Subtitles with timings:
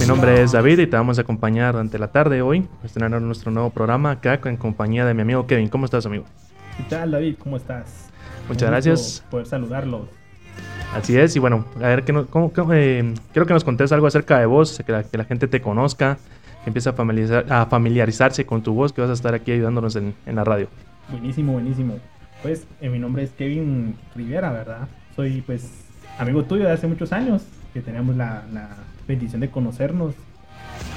[0.00, 3.50] Mi nombre es David y te vamos a acompañar durante la tarde hoy estrenar nuestro
[3.50, 5.68] nuevo programa acá en compañía de mi amigo Kevin.
[5.68, 6.24] ¿Cómo estás, amigo?
[6.78, 7.36] ¿Qué tal, David?
[7.38, 8.08] ¿Cómo estás?
[8.48, 9.24] Muchas gracias.
[9.30, 10.08] Poder saludarlos.
[10.94, 14.46] Así es, y bueno, a ver, que eh, quiero que nos contes algo acerca de
[14.46, 16.16] vos, que la, gente te conozca,
[16.64, 19.94] que empiece a, familiarizar, a, familiarizarse con tu voz, que vas a estar aquí ayudándonos
[19.94, 20.68] en, la radio.
[21.10, 21.98] Buenísimo, buenísimo.
[22.42, 24.88] Pues eh, mi nombre es Kevin Rivera, ¿verdad?
[25.14, 25.70] Soy pues
[26.18, 27.42] amigo tuyo de hace muchos años,
[27.74, 28.42] que teníamos la,
[29.10, 30.14] bendición de conocernos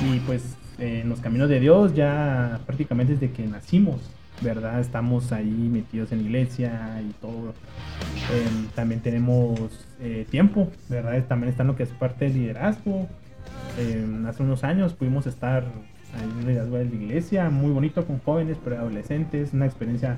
[0.02, 4.02] y pues en los caminos de Dios ya prácticamente desde que nacimos,
[4.42, 4.80] ¿verdad?
[4.80, 7.54] Estamos ahí metidos en iglesia y todo.
[8.32, 9.60] Em, también tenemos
[10.00, 11.24] eh, tiempo, ¿verdad?
[11.28, 13.08] También está en lo que es parte del liderazgo.
[13.78, 15.64] Em, hace unos años pudimos estar
[16.22, 20.18] en el liderazgo de la iglesia, muy bonito con jóvenes, pero adolescentes, una experiencia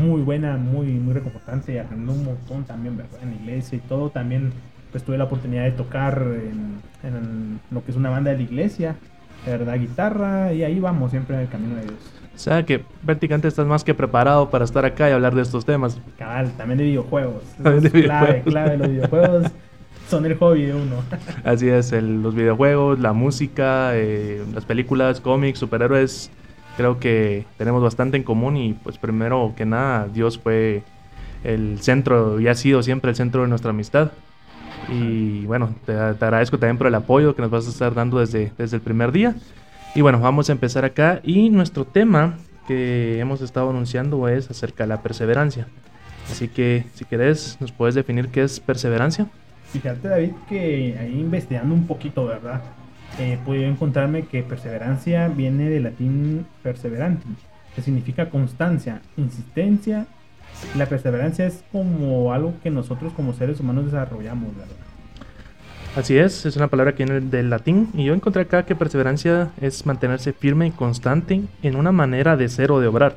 [0.00, 3.22] muy buena, muy, muy reconfortante, aprendiendo un montón también, ¿verdad?
[3.22, 4.10] En la iglesia y todo.
[4.10, 4.52] También
[4.96, 8.42] pues tuve la oportunidad de tocar en, en lo que es una banda de la
[8.44, 8.96] iglesia,
[9.44, 9.78] ¿verdad?
[9.78, 11.98] Guitarra, y ahí vamos siempre en el camino de Dios.
[12.34, 15.66] O sea que prácticamente estás más que preparado para estar acá y hablar de estos
[15.66, 16.00] temas.
[16.16, 17.42] Cabal, también de videojuegos.
[17.62, 19.52] También de clave, clave, los videojuegos
[20.08, 21.02] son el hobby de uno.
[21.44, 26.30] Así es, los videojuegos, la música, eh, las películas, cómics, superhéroes,
[26.78, 30.84] creo que tenemos bastante en común y pues primero que nada Dios fue
[31.44, 34.12] el centro y ha sido siempre el centro de nuestra amistad.
[34.88, 38.18] Y bueno, te, te agradezco también por el apoyo que nos vas a estar dando
[38.18, 39.34] desde, desde el primer día.
[39.94, 44.84] Y bueno, vamos a empezar acá y nuestro tema que hemos estado anunciando es acerca
[44.84, 45.68] de la perseverancia.
[46.30, 49.26] Así que si querés, nos puedes definir qué es perseverancia.
[49.72, 52.62] Fíjate David que ahí investigando un poquito, ¿verdad?
[53.18, 57.26] Eh, pude encontrarme que perseverancia viene del latín perseveranti,
[57.74, 60.06] que significa constancia, insistencia.
[60.76, 64.76] La perseverancia es como algo que nosotros como seres humanos desarrollamos, ¿verdad?
[65.96, 69.50] Así es, es una palabra que viene del latín y yo encontré acá que perseverancia
[69.62, 73.16] es mantenerse firme y constante en una manera de ser o de obrar.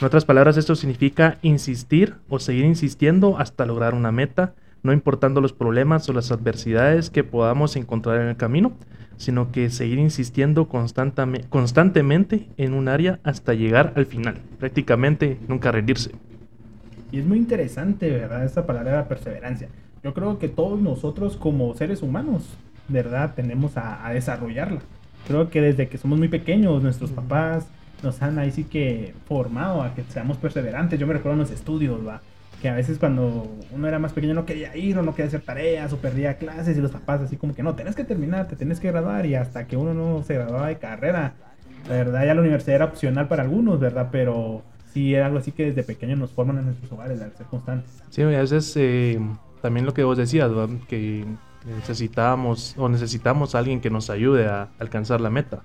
[0.00, 4.54] En otras palabras, esto significa insistir o seguir insistiendo hasta lograr una meta,
[4.84, 8.74] no importando los problemas o las adversidades que podamos encontrar en el camino,
[9.16, 16.12] sino que seguir insistiendo constantemente en un área hasta llegar al final, prácticamente nunca rendirse.
[17.14, 18.44] Y es muy interesante, ¿verdad?
[18.44, 19.68] Esta palabra perseverancia
[20.04, 22.44] yo creo que todos nosotros como seres humanos,
[22.88, 23.32] ¿verdad?
[23.34, 24.80] Tenemos a, desarrollarla.
[25.26, 27.66] Creo que desde que somos muy pequeños, nuestros papás
[28.02, 31.00] nos han ahí sí que formado a que seamos perseverantes.
[31.00, 32.20] Yo me recuerdo en los estudios, ¿va?
[32.60, 35.40] Que a veces cuando uno era más pequeño no quería ir o no quería hacer
[35.40, 38.56] tareas o perdía clases y los papás así como que no, tenés que terminar, te
[38.56, 41.32] tenés que graduar y hasta que uno no se graduaba de carrera,
[41.88, 44.08] la verdad ya la universidad era opcional para algunos, ¿verdad?
[44.12, 44.62] Pero
[44.94, 47.90] sí era algo así que desde pequeño nos forman en nuestros hogares, al ser constantes.
[48.10, 49.20] Sí, a veces eh,
[49.60, 50.50] también lo que vos decías,
[50.88, 51.26] que
[51.66, 55.62] necesitamos o necesitamos a alguien que nos ayude a alcanzar la meta.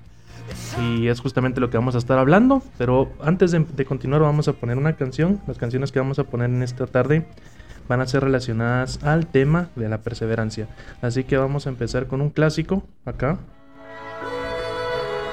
[0.81, 4.53] Y es justamente lo que vamos a estar hablando, pero antes de, continuar vamos a
[4.53, 5.39] poner una canción.
[5.47, 7.25] Las canciones que vamos a poner en esta tarde
[7.87, 10.67] van a ser relacionadas al tema de la perseverancia.
[11.01, 13.37] Así que vamos a empezar con un clásico acá.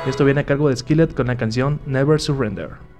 [0.06, 2.95] Esto viene a cargo de Skillet con la canción Never Surrender.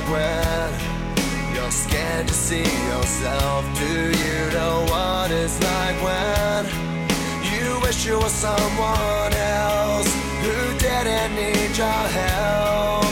[0.00, 3.64] like when you're scared to see yourself.
[3.78, 6.66] Do you know what it's like when
[7.52, 13.07] you wish you were someone else who didn't need your help?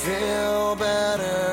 [0.00, 1.49] Feel better.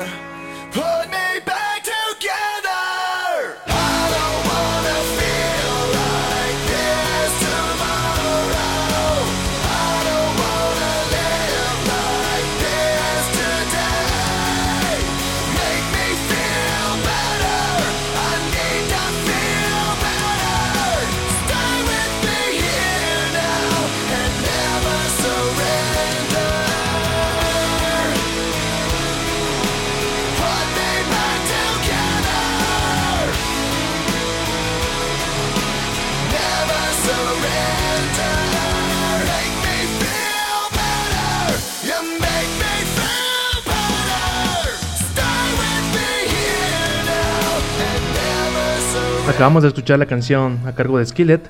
[49.38, 51.48] Acabamos de escuchar la canción a cargo de Skillet.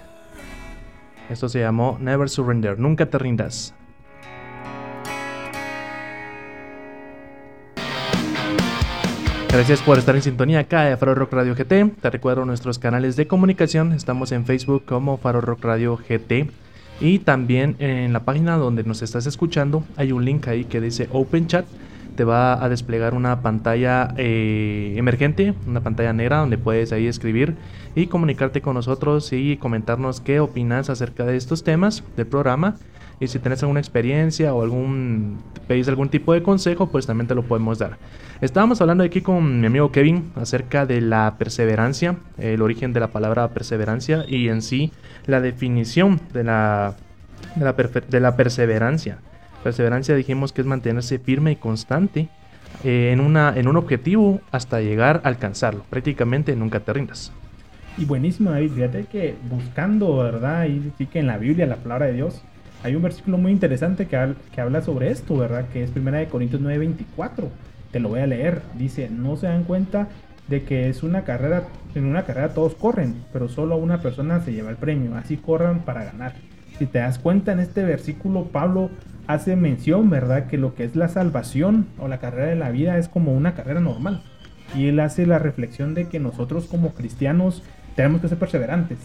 [1.30, 3.72] Esto se llamó Never Surrender, Nunca te rindas.
[9.48, 11.98] Gracias por estar en sintonía acá de Faro Rock Radio GT.
[12.02, 13.94] Te recuerdo nuestros canales de comunicación.
[13.94, 16.50] Estamos en Facebook como Faro Rock Radio GT.
[17.00, 21.08] Y también en la página donde nos estás escuchando hay un link ahí que dice
[21.10, 21.64] Open Chat.
[22.18, 27.54] Te va a desplegar una pantalla eh, emergente, una pantalla negra donde puedes ahí escribir
[27.94, 32.74] y comunicarte con nosotros y comentarnos qué opinas acerca de estos temas del programa.
[33.20, 35.38] Y si tienes alguna experiencia o algún
[35.68, 37.98] pedís algún tipo de consejo, pues también te lo podemos dar.
[38.40, 43.12] Estábamos hablando aquí con mi amigo Kevin acerca de la perseverancia, el origen de la
[43.12, 44.90] palabra perseverancia y en sí
[45.26, 46.96] la definición de la,
[47.54, 49.18] de la perseverancia.
[49.62, 52.28] Perseverancia dijimos que es mantenerse firme y constante
[52.84, 55.84] eh, en, una, en un objetivo hasta llegar a alcanzarlo.
[55.90, 57.32] Prácticamente nunca te rindas.
[57.96, 58.70] Y buenísimo, David.
[58.72, 60.66] Fíjate que buscando, ¿verdad?
[60.66, 62.42] Y sí que en la Biblia, la palabra de Dios,
[62.84, 65.66] hay un versículo muy interesante que, que habla sobre esto, ¿verdad?
[65.72, 67.48] Que es 1 Corintios 9:24.
[67.90, 68.62] Te lo voy a leer.
[68.74, 70.08] Dice, no se dan cuenta
[70.46, 71.64] de que es una carrera,
[71.94, 75.16] en una carrera todos corren, pero solo una persona se lleva el premio.
[75.16, 76.34] Así corran para ganar.
[76.78, 78.90] Si te das cuenta en este versículo, Pablo
[79.28, 80.46] hace mención, ¿verdad?
[80.46, 83.54] Que lo que es la salvación o la carrera de la vida es como una
[83.54, 84.22] carrera normal.
[84.74, 87.62] Y él hace la reflexión de que nosotros como cristianos
[87.94, 88.98] tenemos que ser perseverantes,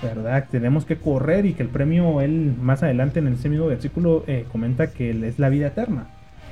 [0.00, 0.46] ¿verdad?
[0.50, 4.46] Tenemos que correr y que el premio, él más adelante en ese mismo versículo eh,
[4.50, 6.06] comenta que es la vida eterna.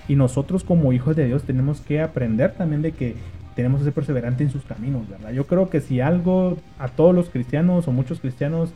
[0.09, 3.15] Y nosotros como hijos de Dios tenemos que aprender también de que
[3.55, 5.31] tenemos que ser perseverantes en sus caminos, ¿verdad?
[5.31, 8.73] Yo creo que si algo a todos los cristianos o muchos cristianos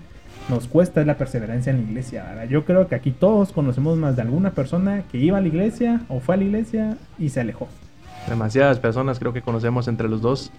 [0.48, 2.44] nos cuesta es la perseverancia en la iglesia.
[2.46, 6.02] Yo creo que aquí todos conocemos más de alguna persona que iba a la iglesia
[6.08, 7.68] o fue a la iglesia y se alejó.
[8.28, 10.50] Demasiadas personas creo que conocemos entre los dos.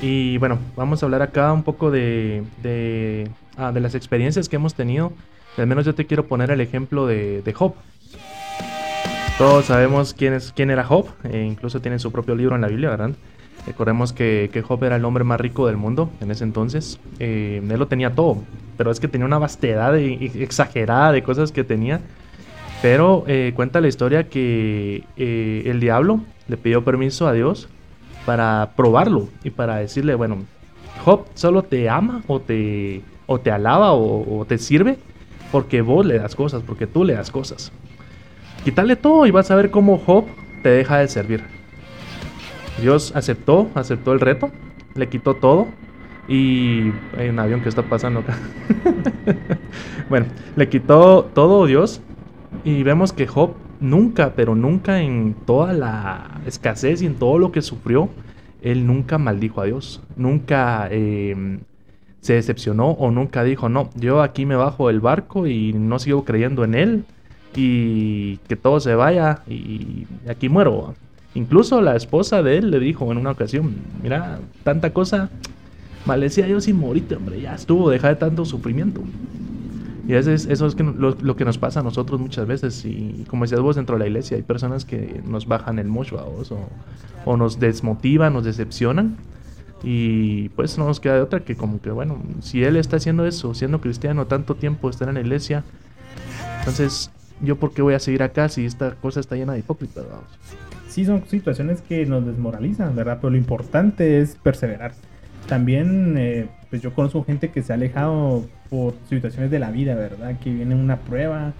[0.00, 4.56] Y bueno, vamos a hablar acá un poco de, de, ah, de las experiencias que
[4.56, 5.12] hemos tenido.
[5.56, 7.74] Al menos yo te quiero poner el ejemplo de, de Job.
[9.38, 12.68] Todos sabemos quién, es, quién era Job, e incluso tiene su propio libro en la
[12.68, 13.10] Biblia, ¿verdad?
[13.66, 16.98] Recordemos que, que Job era el hombre más rico del mundo en ese entonces.
[17.20, 18.38] Eh, él lo tenía todo,
[18.76, 22.00] pero es que tenía una vastedad exagerada de cosas que tenía.
[22.80, 27.68] Pero eh, cuenta la historia que eh, el diablo le pidió permiso a Dios
[28.26, 30.38] para probarlo y para decirle, bueno,
[31.04, 34.98] Job solo te ama o te, o te alaba o, o te sirve
[35.52, 37.70] porque vos le das cosas, porque tú le das cosas.
[38.64, 40.24] Quítale todo y vas a ver cómo Job
[40.64, 41.51] te deja de servir.
[42.80, 44.50] Dios aceptó, aceptó el reto,
[44.94, 45.68] le quitó todo
[46.28, 48.36] y hay un avión que está pasando acá.
[50.08, 50.26] bueno,
[50.56, 52.00] le quitó todo Dios
[52.64, 57.52] y vemos que Job nunca, pero nunca en toda la escasez y en todo lo
[57.52, 58.08] que sufrió,
[58.62, 61.58] él nunca maldijo a Dios, nunca eh,
[62.20, 66.24] se decepcionó o nunca dijo, no, yo aquí me bajo del barco y no sigo
[66.24, 67.04] creyendo en él
[67.54, 70.94] y que todo se vaya y aquí muero.
[71.34, 75.30] Incluso la esposa de él le dijo en una ocasión, mira, tanta cosa,
[76.04, 79.02] maldecía Dios y morite, hombre, ya estuvo, deja de tanto sufrimiento.
[80.06, 82.84] Y eso es, eso es lo, que nos pasa a nosotros muchas veces.
[82.84, 86.18] Y como decías vos, dentro de la iglesia hay personas que nos bajan el mocho
[86.18, 86.68] a vos, o,
[87.24, 89.16] o nos desmotivan, nos decepcionan.
[89.84, 93.26] Y pues no nos queda de otra que como que, bueno, si él está haciendo
[93.26, 95.64] eso, siendo cristiano, tanto tiempo estar en la iglesia,
[96.58, 97.10] entonces
[97.40, 100.71] yo por qué voy a seguir acá si esta cosa está llena de hipócritas, vamos.
[100.92, 103.16] Sí, son situaciones que nos desmoralizan, ¿verdad?
[103.20, 104.92] Pero lo importante es perseverar.
[105.48, 109.94] También, eh, pues yo conozco gente que se ha alejado por situaciones de la vida,
[109.94, 110.38] ¿verdad?
[110.38, 111.52] Que viene una prueba,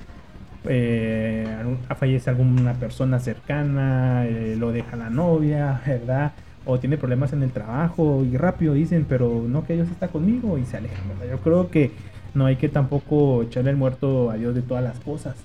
[0.68, 6.32] eh, algún- fallece alguna persona cercana, eh, lo deja la novia, ¿verdad?
[6.66, 10.58] O tiene problemas en el trabajo y rápido dicen, pero no que Dios está conmigo
[10.58, 11.26] y se alejan, ¿verdad?
[11.36, 11.90] Yo creo que
[12.34, 15.36] no hay que tampoco echarle el muerto a Dios de todas las cosas.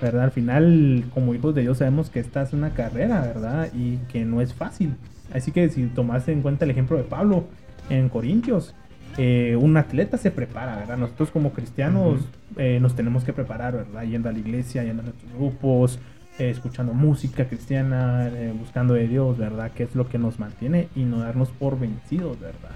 [0.00, 0.24] ¿Verdad?
[0.24, 3.68] Al final, como hijos de Dios, sabemos que esta es una carrera, ¿verdad?
[3.74, 4.94] Y que no es fácil.
[5.32, 7.44] Así que si tomaste en cuenta el ejemplo de Pablo
[7.90, 8.74] en Corintios,
[9.18, 10.98] eh, un atleta se prepara, ¿verdad?
[10.98, 12.20] Nosotros como cristianos
[12.56, 14.02] eh, nos tenemos que preparar, ¿verdad?
[14.04, 15.98] Yendo a la iglesia, yendo a nuestros grupos,
[16.38, 19.70] eh, escuchando música cristiana, eh, buscando de Dios, ¿verdad?
[19.72, 22.72] Que es lo que nos mantiene y no darnos por vencidos, ¿verdad?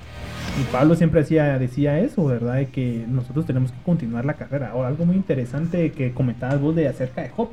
[0.59, 2.57] Y Pablo siempre hacía, decía eso, ¿verdad?
[2.57, 4.71] De que nosotros tenemos que continuar la carrera.
[4.71, 7.51] Ahora, algo muy interesante que comentabas vos de acerca de Job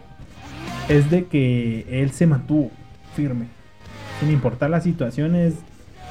[0.89, 2.71] es de que él se mantuvo
[3.15, 3.47] firme.
[4.19, 5.55] Sin importar las situaciones,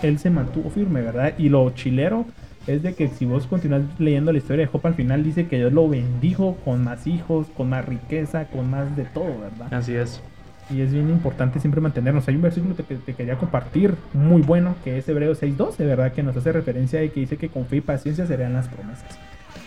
[0.03, 1.35] él se mantuvo firme, ¿verdad?
[1.39, 2.25] Y lo chilero
[2.67, 5.57] es de que si vos continúas leyendo la historia de Job, al final dice que
[5.57, 9.73] Dios lo bendijo con más hijos, con más riqueza, con más de todo, ¿verdad?
[9.73, 10.21] Así es.
[10.71, 12.27] Y es bien importante siempre mantenernos.
[12.29, 16.13] Hay un versículo que te, te quería compartir muy bueno, que es Hebreos 6.12, ¿verdad?
[16.13, 19.19] Que nos hace referencia de que dice que con fe y paciencia serían las promesas.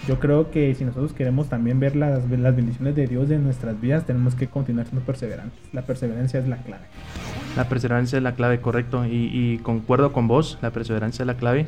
[0.08, 3.80] Yo creo que si nosotros queremos también ver las, las bendiciones de Dios en nuestras
[3.80, 5.60] vidas, tenemos que continuar siendo perseverantes.
[5.72, 6.84] La perseverancia es la clave.
[7.56, 9.06] La perseverancia es la clave, correcto.
[9.06, 11.68] Y, y concuerdo con vos, la perseverancia es la clave.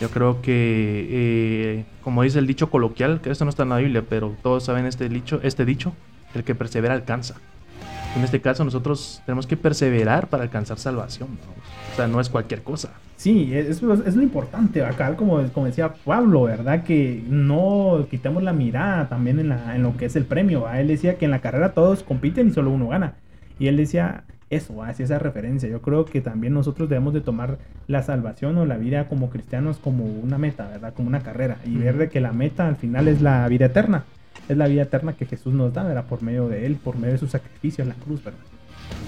[0.00, 3.76] Yo creo que, eh, como dice el dicho coloquial, que esto no está en la
[3.78, 5.94] Biblia, pero todos saben este dicho, este dicho,
[6.34, 7.34] el que persevera alcanza.
[8.16, 11.28] En este caso nosotros tenemos que perseverar para alcanzar salvación.
[11.30, 11.52] ¿no?
[11.92, 12.90] O sea, no es cualquier cosa.
[13.16, 16.82] Sí, es, es- lo importante acá, como, como decía Pablo, ¿verdad?
[16.84, 20.62] Que no quitemos la mirada también en, la, en lo que es el premio.
[20.62, 20.80] ¿va?
[20.80, 23.14] Él decía que en la carrera todos compiten y solo uno gana.
[23.58, 25.68] Y él decía eso, hacia esa referencia.
[25.68, 29.78] Yo creo que también nosotros debemos de tomar la salvación o la vida como cristianos
[29.78, 30.94] como una meta, ¿verdad?
[30.94, 31.58] Como una carrera.
[31.64, 34.04] Y ver de que la meta al final es la vida eterna.
[34.48, 36.04] Es la vida eterna que Jesús nos da, ¿verdad?
[36.06, 38.40] Por medio de él, por medio de su sacrificio en la cruz, ¿verdad?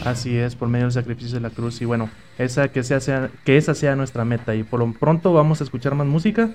[0.05, 1.83] Así es, por medio del sacrificio de la cruz.
[1.83, 2.09] Y bueno,
[2.39, 4.55] esa que, sea, sea- que esa sea nuestra meta.
[4.55, 6.51] Y por lo pronto vamos a escuchar más música.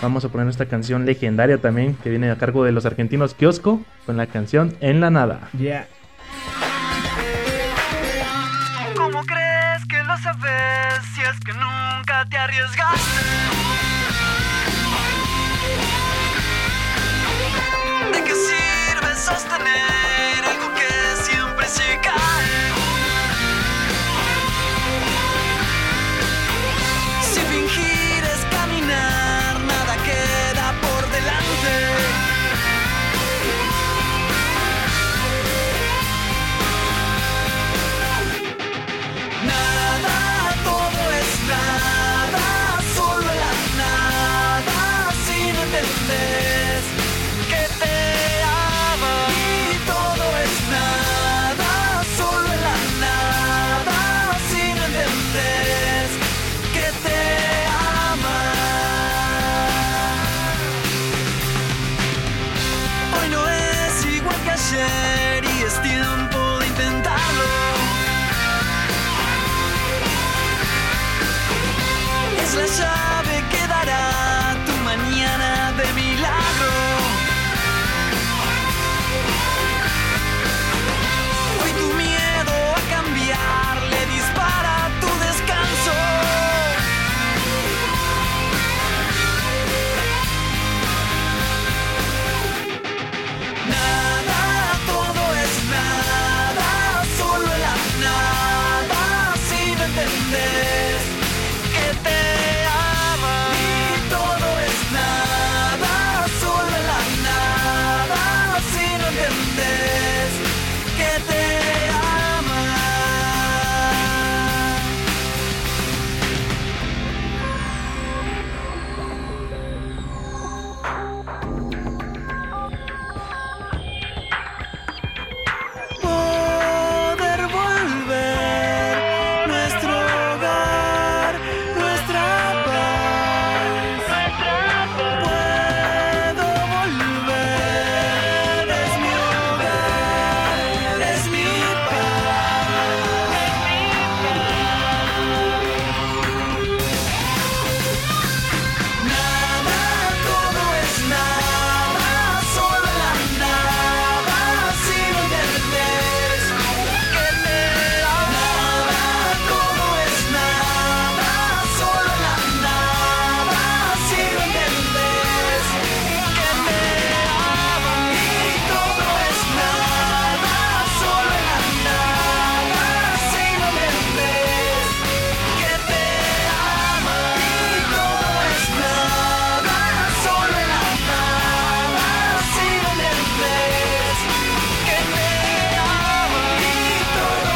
[0.00, 3.82] Vamos a poner esta canción legendaria también, que viene a cargo de los argentinos Kiosco,
[4.06, 5.48] con la canción En la Nada.
[5.58, 5.86] Yeah.
[8.96, 13.61] ¿Cómo crees que lo sabes si es que nunca te arriesgaste?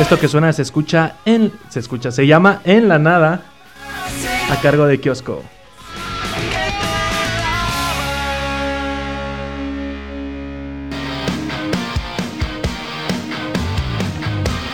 [0.06, 1.50] Esto que suena se escucha en.
[1.68, 3.42] Se escucha, se llama En la Nada.
[4.48, 5.42] A cargo de Kiosco.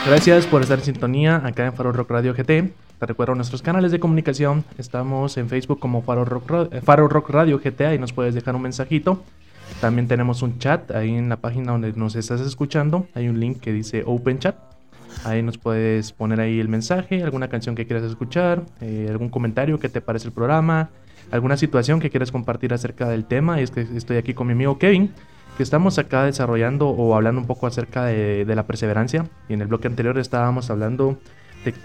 [0.07, 2.47] Gracias por estar en sintonía acá en Faro Rock Radio GT.
[2.99, 4.67] Te recuerdo nuestros canales de comunicación.
[4.77, 7.81] Estamos en Facebook como Faro Rock, Radio GT.
[7.87, 9.23] Ahí nos puedes dejar un mensajito.
[9.81, 13.07] También tenemos un chat ahí en la página donde nos estás escuchando.
[13.15, 14.73] Hay un link que dice Open Chat.
[15.25, 19.79] Ahí nos puedes poner ahí el mensaje, alguna canción que quieras escuchar, eh, algún comentario
[19.79, 20.91] que te parece el programa,
[21.31, 23.61] alguna situación que quieras compartir acerca del tema.
[23.61, 25.13] Y es que estoy aquí con mi amigo Kevin,
[25.57, 29.27] que estamos acá desarrollando o hablando un poco acerca de, la perseverancia.
[29.49, 31.19] Y en el bloque anterior estábamos hablando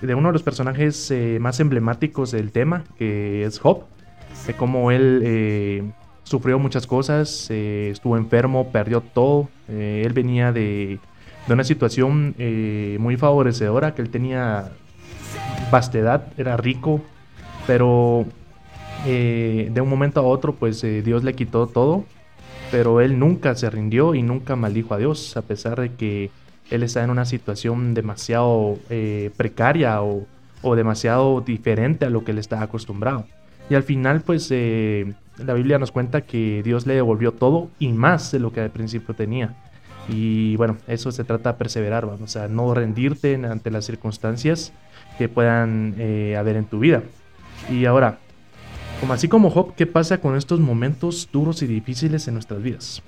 [0.01, 3.84] de, uno de los personajes eh, más emblemáticos del tema, que es Job,
[4.48, 5.84] de cómo él eh,
[6.24, 9.50] sufrió muchas cosas, estuvo enfermo, perdió todo.
[9.70, 11.00] él venía de,
[11.48, 14.70] de una situación eh, muy favorecedora, que él tenía
[15.72, 17.01] vastedad, era rico,
[17.66, 18.25] pero
[19.06, 22.04] eh, de un momento a otro, pues eh, Dios le quitó todo,
[22.70, 26.32] pero él nunca se rindió y nunca maldijo a Dios, a pesar de que
[26.70, 28.77] él está en una situación demasiado
[29.38, 30.25] precaria o,
[30.62, 33.25] o demasiado diferente a lo que él estaba acostumbrado.
[33.70, 38.34] Y al final, pues la Biblia nos cuenta que Dios le devolvió todo y más
[38.34, 39.56] de lo que al principio tenía.
[40.10, 42.14] Y bueno, eso se trata de perseverar, ¿va?
[42.24, 44.72] o sea, no rendirte en- ante las circunstancias
[45.18, 47.03] que puedan eh, haber en tu vida.
[47.70, 48.20] Y ahora,
[49.01, 53.01] como así como Job, ¿qué pasa con estos momentos duros y difíciles en nuestras vidas?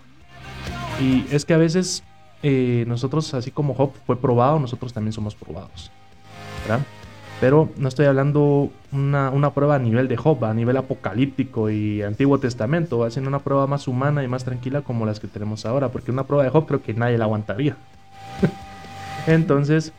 [1.01, 2.03] Y es que a veces
[2.43, 5.91] eh, nosotros, así como Job fue probado, nosotros también somos probados.
[6.67, 6.85] ¿verdad?
[7.39, 12.01] Pero no estoy hablando una, una prueba a nivel de Job, a nivel apocalíptico y
[12.01, 15.65] Antiguo Testamento, va siendo una prueba más humana y más tranquila como las que tenemos
[15.65, 17.77] ahora, porque una prueba de Job creo que nadie la aguantaría.
[19.27, 19.93] Entonces,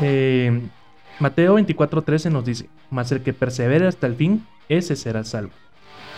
[0.00, 0.60] eh,
[1.20, 5.52] Mateo 24:13 nos dice, mas el que persevere hasta el fin, ese será salvo.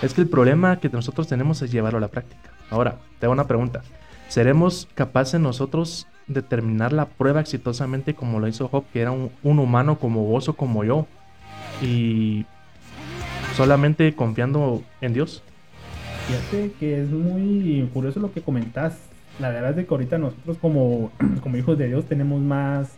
[0.01, 2.51] Es que el problema que nosotros tenemos es llevarlo a la práctica.
[2.71, 3.83] Ahora, te hago una pregunta.
[4.29, 9.31] ¿Seremos capaces nosotros de terminar la prueba exitosamente como lo hizo Job, que era un,
[9.43, 11.07] un humano como vos o como yo?
[11.83, 12.47] Y
[13.57, 15.43] solamente confiando en Dios.
[16.27, 18.99] Fíjate que es muy curioso lo que comentas.
[19.39, 21.11] La verdad es que ahorita nosotros como,
[21.43, 22.93] como hijos de Dios tenemos más,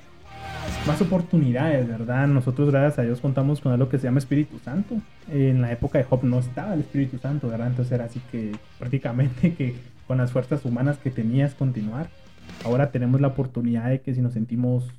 [0.87, 2.27] más oportunidades, ¿verdad?
[2.27, 4.97] Nosotros gracias a Dios contamos con algo que se llama Espíritu Santo.
[5.31, 7.68] En la época de Job no estaba el Espíritu Santo, ¿verdad?
[7.68, 9.75] Entonces era así que prácticamente que
[10.07, 12.09] con las fuerzas humanas que tenías continuar.
[12.64, 14.90] Ahora tenemos la oportunidad de que si nos sentimos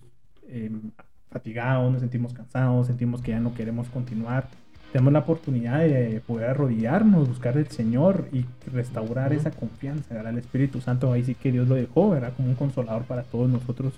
[0.47, 0.71] eh,
[1.29, 4.47] fatigados, nos sentimos cansados, sentimos que ya no queremos continuar,
[4.93, 10.33] tenemos la oportunidad de poder arrodillarnos, buscar el Señor y restaurar esa confianza, ¿verdad?
[10.33, 12.33] El Espíritu Santo ahí sí que Dios lo dejó, ¿verdad?
[12.37, 13.93] Como un consolador para todos nosotros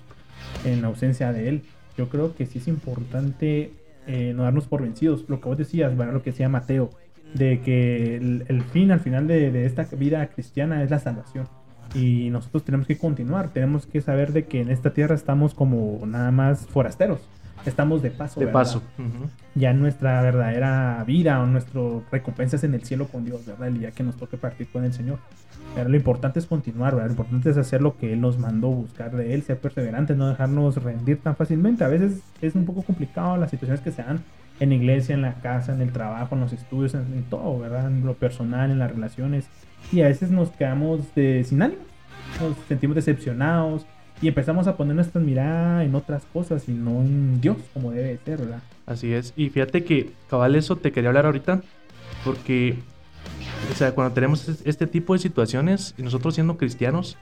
[0.64, 1.62] en la ausencia de Él.
[1.98, 3.72] Yo creo que sí es importante
[4.06, 5.26] eh, no darnos por vencidos.
[5.28, 6.14] Lo que vos decías, ¿verdad?
[6.14, 6.88] Lo que decía Mateo,
[7.34, 11.46] de que el, el fin, al final de, de esta vida cristiana es la salvación.
[11.94, 16.04] Y nosotros tenemos que continuar, tenemos que saber de que en esta tierra estamos como
[16.06, 17.20] nada más forasteros,
[17.64, 18.40] estamos de paso.
[18.40, 18.60] De ¿verdad?
[18.60, 18.82] paso.
[19.54, 23.68] Ya nuestra verdadera vida o nuestro recompensa es en el cielo con Dios, ¿verdad?
[23.68, 25.18] El día que nos toque partir con el Señor.
[25.74, 27.08] Pero lo importante es continuar, ¿verdad?
[27.08, 30.28] Lo importante es hacer lo que Él nos mandó, buscar de Él, ser perseverantes, no
[30.28, 31.84] dejarnos rendir tan fácilmente.
[31.84, 34.20] A veces es un poco complicado las situaciones que se dan
[34.58, 37.58] en la iglesia, en la casa, en el trabajo, en los estudios, en, en todo,
[37.58, 37.88] ¿verdad?
[37.88, 39.48] En lo personal, en las relaciones.
[39.92, 41.82] Y a veces nos quedamos de, sin ánimo,
[42.40, 43.86] nos sentimos decepcionados
[44.20, 48.18] y empezamos a poner nuestra mirada en otras cosas y no en Dios, como debe
[48.24, 48.60] ser, ¿verdad?
[48.86, 49.32] Así es.
[49.36, 51.60] Y fíjate que, cabal, eso te quería hablar ahorita.
[52.24, 52.76] Porque,
[53.72, 57.16] o sea, cuando tenemos es- este tipo de situaciones, y nosotros siendo cristianos,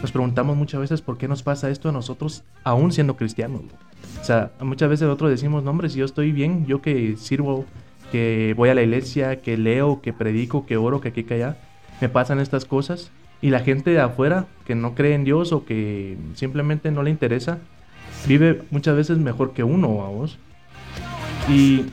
[0.00, 3.62] nos preguntamos muchas veces por qué nos pasa esto a nosotros, aún siendo cristianos.
[3.62, 4.20] ¿no?
[4.20, 7.64] O sea, muchas veces nosotros decimos, no, hombre, si yo estoy bien, yo que sirvo,
[8.10, 11.56] que voy a la iglesia, que leo, que predico, que oro, que aquí, que allá,
[12.02, 13.10] me pasan estas cosas.
[13.40, 17.10] Y la gente de afuera, que no cree en Dios o que simplemente no le
[17.10, 17.58] interesa,
[18.26, 20.38] vive muchas veces mejor que uno, a vos.
[21.48, 21.86] Y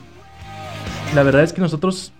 [1.14, 2.12] la verdad es que nosotros,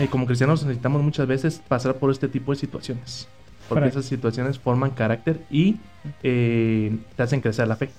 [0.00, 3.28] eh, como cristianos, necesitamos muchas veces pasar por este tipo de situaciones.
[3.68, 5.76] Porque Para- esas situaciones forman carácter y
[6.22, 7.90] eh, te hacen crecer la fe.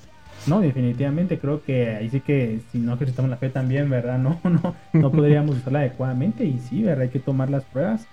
[0.48, 4.18] No, definitivamente creo que ahí sí que si no ejercitamos la fe también, ¿verdad?
[4.20, 7.04] No, no, no podríamos usarla adecuadamente y sí, ¿verdad?
[7.04, 8.06] Hay que tomar las pruebas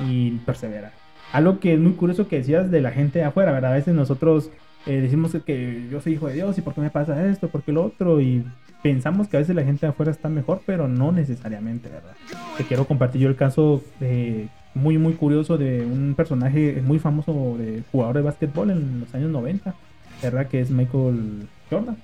[0.00, 0.92] y perseverar.
[1.32, 3.72] Algo que es muy curioso que decías de la gente afuera, ¿verdad?
[3.72, 4.50] A veces nosotros
[4.86, 7.62] eh, decimos que yo soy hijo de Dios y por qué me pasa esto, por
[7.62, 8.44] qué lo otro y
[8.82, 12.14] pensamos que a veces la gente afuera está mejor, pero no necesariamente, ¿verdad?
[12.56, 17.56] Te quiero compartir yo el caso de muy, muy curioso de un personaje muy famoso
[17.58, 19.74] de jugador de básquetbol en los años 90,
[20.22, 20.46] ¿verdad?
[20.46, 21.96] Que es Michael Jordan.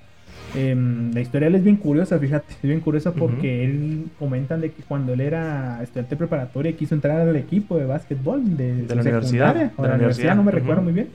[0.55, 4.83] Em, la historia es bien curiosa, fíjate, es bien curiosa porque él comentan de que
[4.83, 9.73] cuando él era estudiante preparatoria quiso entrar al equipo de básquetbol de, De la universidad,
[9.77, 11.09] o de la universidad, no me recuerdo muy bien.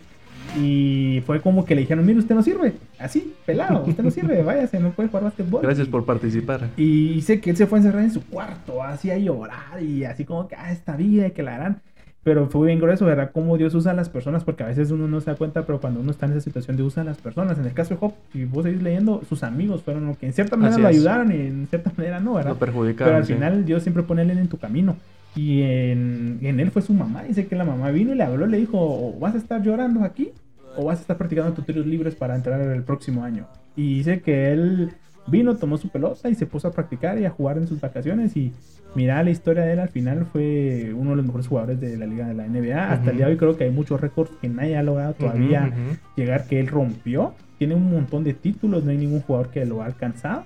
[0.60, 4.42] Y fue como que le dijeron, mire, usted no sirve, así, pelado, usted no sirve,
[4.42, 5.62] váyase, no puede jugar básquetbol.
[5.62, 6.70] Gracias Y- por participar.
[6.78, 10.06] y dice que él se fue a encerrar en su cuarto, así a llorar y
[10.06, 11.82] así como que, ah, esta vida, que la harán.
[12.28, 13.32] Pero fue bien grueso, ¿verdad?
[13.34, 15.80] Cómo Dios usa a las personas, porque a veces uno no se da cuenta, pero
[15.80, 17.58] cuando uno está en esa situación de usa a las personas.
[17.58, 20.34] En el caso de Job, si vos seguís leyendo, sus amigos fueron los que en
[20.34, 20.96] cierta manera Así lo es.
[20.98, 22.50] ayudaron y en cierta manera no, ¿verdad?
[22.50, 23.08] Lo perjudicaron.
[23.12, 23.34] Pero al sí.
[23.34, 24.98] final Dios siempre pone a él en tu camino.
[25.38, 27.24] Y en, en él fue su mamá.
[27.24, 30.04] Dice que la mamá vino y le habló, le dijo, "O vas a estar llorando
[30.04, 30.32] aquí
[30.76, 33.48] o vas a estar practicando tus tiros libres para entrar el próximo año.
[33.78, 34.92] Y dice que él
[35.28, 38.36] vino, tomó su pelota y se puso a practicar y a jugar en sus vacaciones.
[38.36, 38.54] Y
[38.96, 42.06] mira, la historia de él al final fue uno de los mejores jugadores de la
[42.06, 42.92] liga de la NBA.
[42.92, 45.72] Hasta el día de hoy creo que hay muchos récords que nadie ha logrado todavía
[46.16, 47.34] llegar que él rompió.
[47.58, 50.44] Tiene un montón de títulos, no hay ningún jugador que lo ha alcanzado.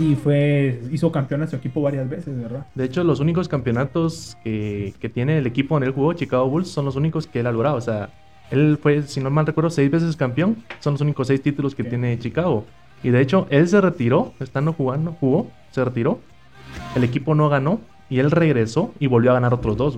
[0.00, 2.66] Y fue hizo campeón a su equipo varias veces, ¿verdad?
[2.74, 6.68] De hecho, los únicos campeonatos que, que tiene el equipo en el juego, Chicago Bulls,
[6.68, 7.76] son los únicos que él ha logrado.
[7.76, 8.10] O sea,
[8.50, 10.56] él fue, si no mal recuerdo, seis veces campeón.
[10.80, 12.64] Son los únicos seis títulos que tiene Chicago.
[13.06, 16.18] Y de hecho, él se retiró, estando jugando, jugó, se retiró.
[16.96, 17.78] El equipo no ganó
[18.10, 19.96] y él regresó y volvió a ganar otros dos.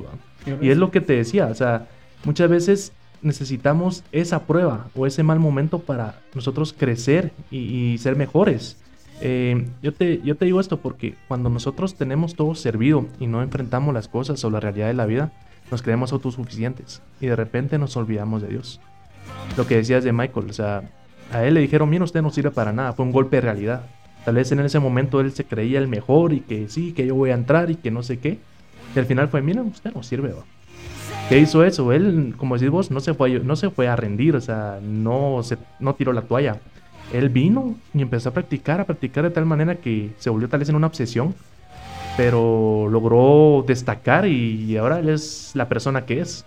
[0.61, 1.89] Y es lo que te decía, o sea,
[2.25, 2.93] muchas veces
[3.23, 8.77] necesitamos esa prueba o ese mal momento para nosotros crecer y, y ser mejores.
[9.23, 13.43] Eh, yo, te, yo te digo esto porque cuando nosotros tenemos todo servido y no
[13.43, 15.33] enfrentamos las cosas o la realidad de la vida,
[15.71, 18.83] nos creemos autosuficientes y de repente nos olvidamos de Dios.
[19.57, 20.83] Lo que decías de Michael, o sea,
[21.33, 23.83] a él le dijeron, mira, usted no sirve para nada, fue un golpe de realidad.
[24.25, 27.15] Tal vez en ese momento él se creía el mejor y que sí, que yo
[27.15, 28.39] voy a entrar y que no sé qué.
[28.95, 30.33] Y al final fue, mira, usted no sirve.
[31.29, 31.93] ¿Qué hizo eso?
[31.93, 35.43] Él, como decís vos, no se fue, no se fue a rendir, o sea, no,
[35.43, 36.59] se, no tiró la toalla.
[37.13, 40.61] Él vino y empezó a practicar, a practicar de tal manera que se volvió tal
[40.61, 41.35] vez en una obsesión,
[42.17, 46.45] pero logró destacar y ahora él es la persona que es.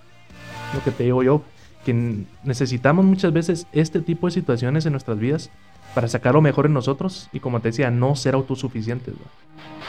[0.73, 1.43] Lo que te digo yo,
[1.85, 5.49] que necesitamos muchas veces este tipo de situaciones en nuestras vidas
[5.93, 9.13] para sacar lo mejor en nosotros y como te decía, no ser autosuficientes.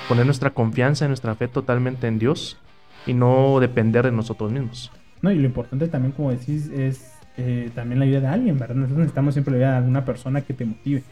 [0.08, 2.58] Poner nuestra confianza y nuestra fe totalmente en Dios
[3.06, 4.90] y no depender de nosotros mismos.
[5.20, 8.74] No, y lo importante también, como decís, es eh, también la ayuda de alguien, ¿verdad?
[8.74, 11.02] Nosotros necesitamos siempre la ayuda de alguna persona que te motive.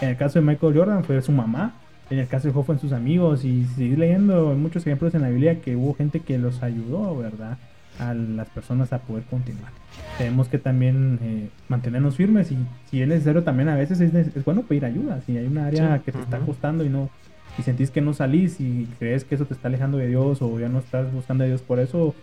[0.00, 1.74] En el caso de Michael Jordan fue su mamá,
[2.10, 5.28] en el caso de Joe fueron sus amigos, y seguir leyendo muchos ejemplos en la
[5.28, 7.58] Biblia que hubo gente que los ayudó, ¿verdad?
[7.98, 9.72] A las personas a poder continuar.
[10.18, 12.56] Tenemos que también eh, mantenernos firmes y
[12.90, 15.20] si es necesario también a veces es, es bueno pedir ayuda.
[15.26, 16.46] Si hay una área Sí, que te está ujú.
[16.46, 17.10] costando y no
[17.58, 20.60] y sentís que no salís y crees que eso te está alejando de Dios o
[20.60, 22.14] ya no estás buscando a Dios por eso,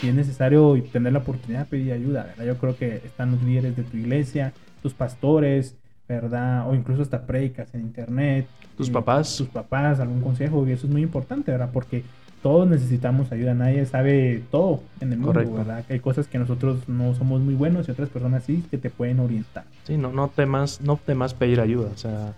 [0.00, 2.46] si es necesario y tener la oportunidad de pedir ayuda, ¿verdad?
[2.46, 5.76] Yo creo que están los líderes de tu iglesia, tus pastores,
[6.08, 6.66] ¿verdad?
[6.70, 8.46] O incluso hasta predicas en internet.
[8.78, 9.36] Tus y papás.
[9.36, 11.68] Tus papás, algún consejo, y eso es muy importante, ¿verdad?
[11.70, 12.02] Porque
[12.42, 15.54] todos necesitamos ayuda, nadie sabe todo en el mundo, Correcto.
[15.54, 15.84] ¿verdad?
[15.88, 19.20] Hay cosas que nosotros no somos muy buenos y otras personas sí que te pueden
[19.20, 19.64] orientar.
[19.84, 21.90] Sí, no, no temas, no temas pedir ayuda.
[21.92, 22.34] O sea,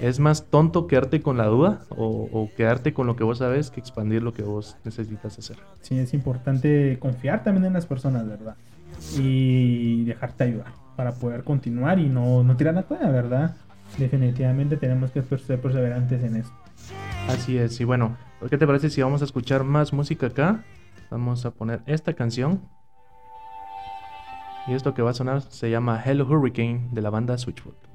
[0.00, 3.70] es más tonto quedarte con la duda o, o quedarte con lo que vos sabes
[3.70, 5.56] que expandir lo que vos necesitas hacer.
[5.82, 8.56] Sí, es importante confiar también en las personas, ¿verdad?
[9.18, 13.56] Y dejarte ayudar para poder continuar y no, no tirar la toalla, ¿verdad?
[13.98, 16.52] Definitivamente tenemos que ser perseverantes en eso.
[17.28, 18.16] Así es, y bueno,
[18.48, 20.64] ¿qué te parece si vamos a escuchar más música acá?
[21.10, 22.62] Vamos a poner esta canción.
[24.66, 27.89] Y esto que va a sonar se llama Hello Hurricane de la banda Switchfoot.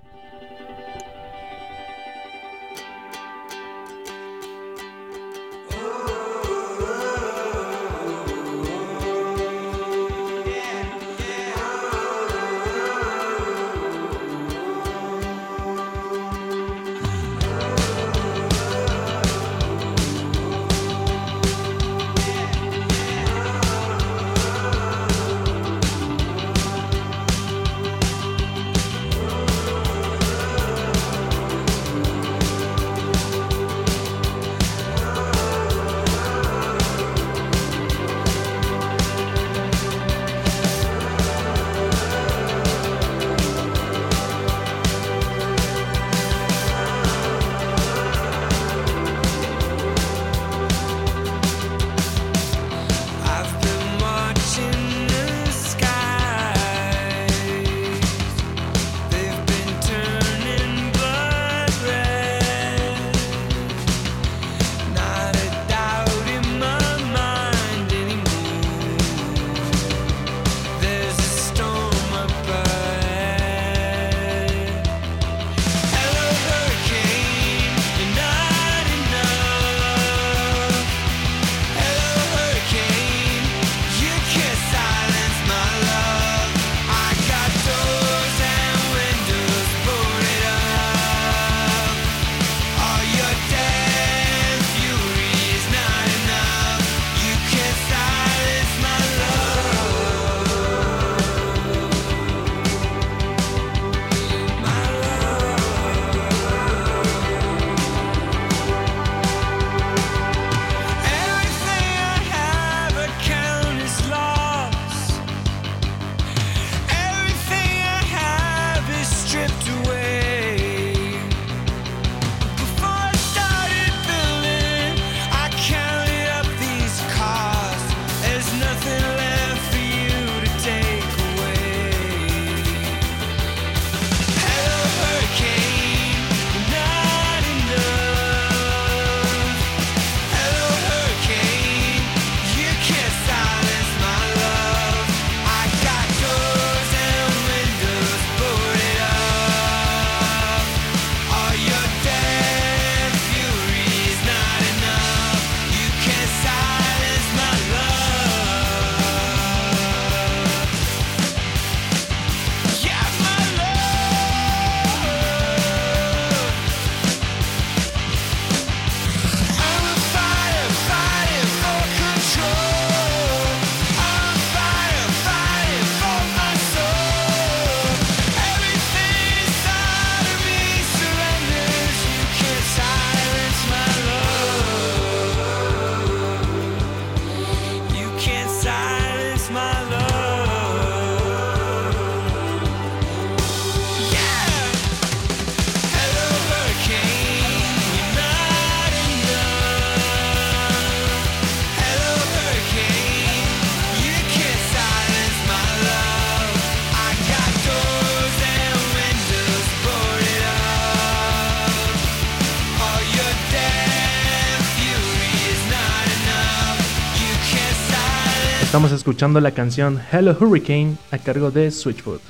[218.75, 222.21] Estamos escuchando la canción Hello Hurricane a cargo de Switchfoot.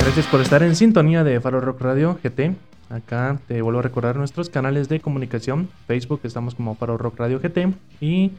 [0.00, 2.56] Gracias por estar en sintonía de Faro Rock Radio GT.
[2.90, 5.68] Acá te vuelvo a recordar nuestros canales de comunicación.
[5.86, 7.72] Facebook estamos como Faro Rock Radio GT.
[8.00, 8.32] Y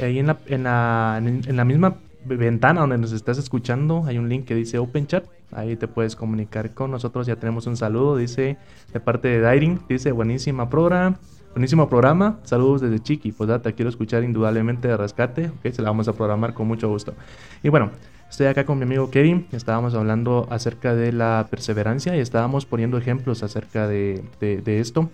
[0.00, 4.54] ahí en la, en la, misma ventana donde nos estás escuchando hay un link que
[4.54, 5.24] dice Open Chat.
[5.52, 7.26] Ahí te puedes comunicar con nosotros.
[7.26, 8.56] Ya tenemos un saludo, dice
[8.92, 9.80] de parte de Dairing.
[9.88, 11.18] Dice buenísima programa.
[11.52, 12.40] Buenísimo programa.
[12.42, 13.30] Saludos desde Chiqui.
[13.30, 15.46] Pues data, quiero escuchar indudablemente de rescate.
[15.48, 17.14] Ok, se la vamos a programar con mucho gusto.
[17.62, 17.90] Y bueno,
[18.28, 19.46] estoy acá con mi amigo Kevin.
[19.52, 25.10] Estábamos hablando acerca de la perseverancia y estábamos poniendo ejemplos acerca de, de- esto.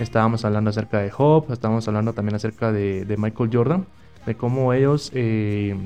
[0.00, 1.52] Estábamos hablando acerca de Job.
[1.52, 3.84] Estábamos hablando también acerca de, de Michael Jordan.
[4.24, 5.76] De cómo ellos eh,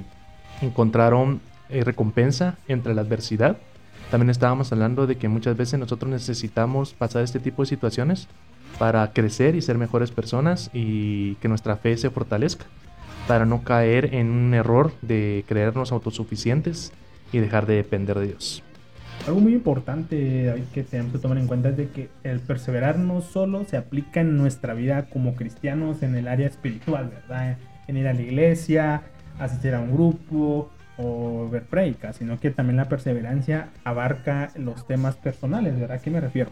[0.62, 3.56] encontraron eh, recompensa entre la adversidad.
[4.10, 8.28] También estábamos hablando de que muchas veces nosotros necesitamos pasar este tipo de situaciones
[8.78, 12.66] para crecer y ser mejores personas y que nuestra fe se fortalezca,
[13.26, 16.92] para no caer en un error de creernos autosuficientes
[17.32, 18.62] y dejar de depender de Dios.
[19.26, 23.22] Algo muy importante que tenemos que tomar en cuenta es de que el perseverar no
[23.22, 27.58] solo se aplica en nuestra vida como cristianos en el área espiritual, ¿verdad?
[27.88, 29.02] En ir a la iglesia,
[29.38, 35.16] asistir a un grupo o ver prédicas, sino que también la perseverancia abarca los temas
[35.16, 35.98] personales, ¿verdad?
[35.98, 36.50] ¿A qué me refiero?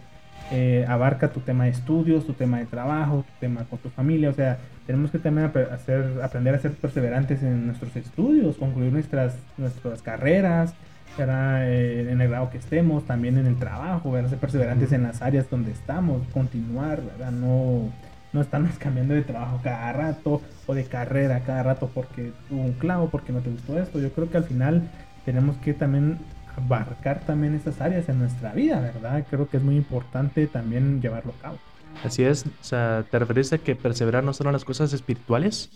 [0.51, 4.29] Eh, abarca tu tema de estudios, tu tema de trabajo, tu tema con tu familia,
[4.29, 9.37] o sea, tenemos que también hacer, aprender a ser perseverantes en nuestros estudios, concluir nuestras,
[9.57, 10.75] nuestras carreras,
[11.17, 11.71] ¿verdad?
[11.71, 14.29] Eh, en el grado que estemos, también en el trabajo, ¿verdad?
[14.29, 17.33] ser perseverantes en las áreas donde estamos, continuar, ¿verdad?
[17.33, 17.91] No,
[18.35, 22.73] no estarnos cambiando de trabajo cada rato o de carrera cada rato porque tuvo un
[22.73, 24.01] clavo, porque no te gustó esto.
[24.01, 24.83] Yo creo que al final
[25.25, 26.19] tenemos que también
[26.57, 29.25] abarcar también estas áreas en nuestra vida, ¿verdad?
[29.31, 31.59] Creo que es muy importante también llevarlo a cabo.
[32.05, 35.71] Así es, o sea, te refieres a que perseverar no solo las cosas espirituales,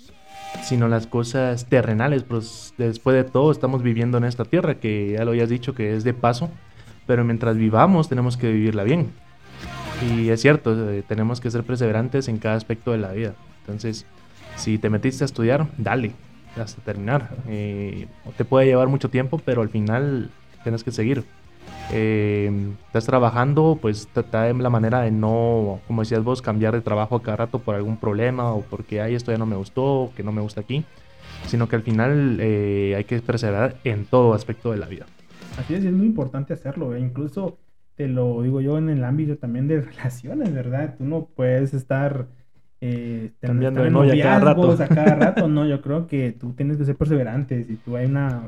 [0.62, 5.24] sino las cosas terrenales, pues después de todo estamos viviendo en esta tierra, que ya
[5.24, 6.50] lo habías dicho que es de paso,
[7.06, 9.12] pero mientras vivamos tenemos que vivirla bien.
[10.06, 13.34] Y es cierto, eh, tenemos que ser perseverantes en cada aspecto de la vida.
[13.60, 14.06] Entonces,
[14.56, 16.12] si te metiste a estudiar, dale
[16.56, 17.30] hasta terminar.
[17.48, 18.06] Eh,
[18.36, 20.30] te puede llevar mucho tiempo, pero al final
[20.62, 21.24] tienes que seguir.
[21.92, 22.50] Eh,
[22.86, 27.16] estás trabajando, pues trata de la manera de no, como decías vos, cambiar de trabajo
[27.16, 30.14] a cada rato por algún problema o porque ay, esto ya no me gustó, o
[30.14, 30.84] que no me gusta aquí,
[31.46, 35.06] sino que al final eh, hay que perseverar en todo aspecto de la vida.
[35.58, 37.58] Así es, es muy importante hacerlo, e incluso
[37.98, 40.94] te lo digo yo en el ámbito también de relaciones, ¿verdad?
[40.96, 42.28] Tú no puedes estar
[42.80, 44.70] eh, Cambiando de novia cada rato.
[44.70, 48.06] a cada rato, no, yo creo que tú tienes que ser perseverante, si tú hay
[48.06, 48.42] una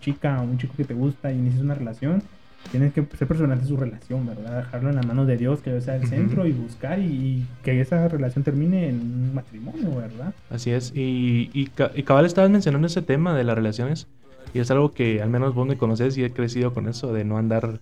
[0.00, 2.22] chica o un chico que te gusta y inicias una relación,
[2.70, 4.58] tienes que ser perseverante en su relación, ¿verdad?
[4.58, 7.46] Dejarlo en las manos de Dios, que Dios sea el centro y buscar y, y
[7.64, 10.32] que esa relación termine en un matrimonio, ¿verdad?
[10.50, 14.06] Así es, y, y, y cabal estabas mencionando ese tema de las relaciones,
[14.54, 17.24] y es algo que al menos vos me conoces y he crecido con eso, de
[17.24, 17.80] no andar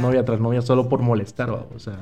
[0.00, 1.96] novia tras novia solo por molestar, o sea,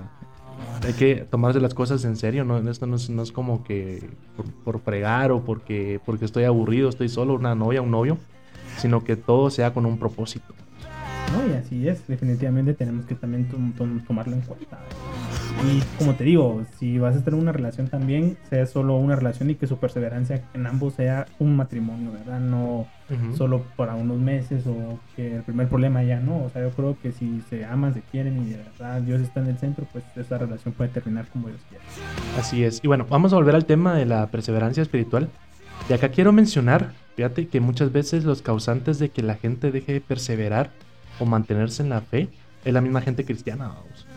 [0.84, 2.58] hay que tomarse las cosas en serio, ¿no?
[2.70, 6.88] Esto no es, no es como que por, por fregar o porque, porque estoy aburrido,
[6.88, 8.16] estoy solo, una novia, un novio,
[8.78, 10.54] sino que todo sea con un propósito.
[11.32, 14.78] No, y así es, definitivamente tenemos que también tom- tom- tomarlo en cuenta.
[15.66, 19.50] Y como te digo, si vas a tener una relación también, sea solo una relación
[19.50, 22.40] y que su perseverancia en ambos sea un matrimonio, ¿verdad?
[22.40, 22.86] No
[23.36, 26.44] solo para unos meses o que el primer problema ya no.
[26.44, 29.40] O sea, yo creo que si se aman, se quieren y de verdad Dios está
[29.40, 31.84] en el centro, pues esa relación puede terminar como Dios quiera.
[32.38, 32.80] Así es.
[32.82, 35.28] Y bueno, vamos a volver al tema de la perseverancia espiritual.
[35.88, 39.94] Y acá quiero mencionar, fíjate, que muchas veces los causantes de que la gente deje
[39.94, 40.70] de perseverar
[41.18, 42.28] o mantenerse en la fe
[42.64, 43.68] es la misma gente cristiana.
[43.68, 44.07] vamos.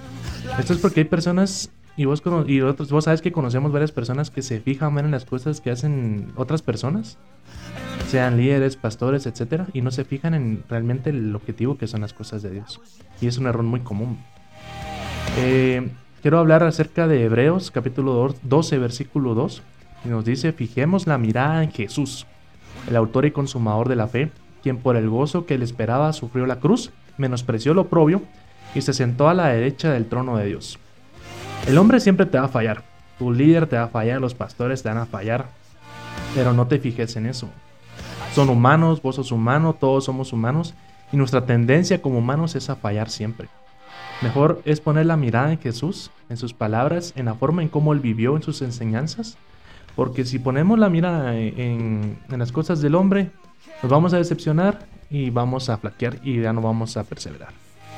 [0.59, 3.91] Esto es porque hay personas, y vos, cono- y otros, vos sabes que conocemos varias
[3.91, 7.17] personas que se fijan en las cosas que hacen otras personas,
[8.07, 12.13] sean líderes, pastores, etcétera, y no se fijan en realmente el objetivo que son las
[12.13, 12.79] cosas de Dios.
[13.21, 14.17] Y es un error muy común.
[15.37, 15.89] Eh,
[16.21, 19.61] quiero hablar acerca de Hebreos capítulo dor- 12, versículo 2.
[20.03, 22.25] Y nos dice, fijemos la mirada en Jesús,
[22.89, 24.31] el autor y consumador de la fe,
[24.63, 28.23] quien por el gozo que le esperaba sufrió la cruz, menospreció lo propio
[28.73, 30.79] y se sentó a la derecha del trono de Dios.
[31.67, 32.83] El hombre siempre te va a fallar,
[33.19, 35.49] tu líder te va a fallar, los pastores te van a fallar,
[36.33, 37.49] pero no te fijes en eso.
[38.33, 40.73] Son humanos, vos sos humano, todos somos humanos
[41.11, 43.49] y nuestra tendencia como humanos es a fallar siempre.
[44.21, 47.91] Mejor es poner la mirada en Jesús, en sus palabras, en la forma en cómo
[47.91, 49.37] Él vivió, en sus enseñanzas.
[49.95, 53.31] Porque si ponemos la mirada en, en las cosas del hombre,
[53.83, 57.49] nos vamos a decepcionar y vamos a flaquear y ya no vamos a perseverar.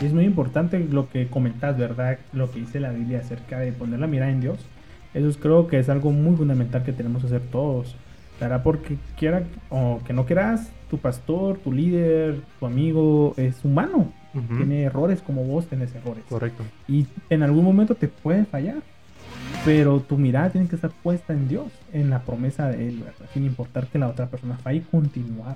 [0.01, 2.17] Y es muy importante lo que comentas, ¿verdad?
[2.33, 4.59] Lo que dice la Biblia acerca de poner la mirada en Dios.
[5.13, 7.95] Eso es- creo que es algo muy fundamental que tenemos que hacer todos.
[8.41, 8.63] ¿Verdad?
[8.63, 14.11] Porque quiera o que no quieras, tu pastor, tu líder, tu amigo es humano.
[14.57, 16.23] Tiene errores como vos tenés errores.
[16.27, 16.63] Correcto.
[16.87, 18.77] Y en algún momento te puede fallar.
[19.63, 23.29] Pero tu mirada tiene que estar puesta en Dios, en la promesa de Él, ¿verdad?
[23.33, 25.55] Sin importar que la otra persona falle, continuar.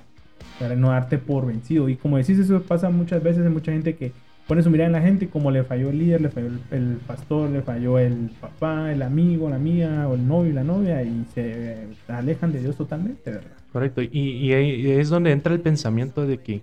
[0.60, 1.88] Para no darte por vencido.
[1.88, 4.12] Y como decís, eso pasa muchas veces en mucha gente que
[4.48, 7.50] pone su mirada en la gente como le falló el líder, le falló el, pastor,
[7.50, 11.26] le falló el papá, el amigo, la amiga, o el novio y la novia, y
[11.34, 13.50] se eh, alejan de Dios totalmente, ¿verdad?
[13.72, 14.00] Correcto.
[14.00, 16.62] Y ahí es donde entra el pensamiento de que,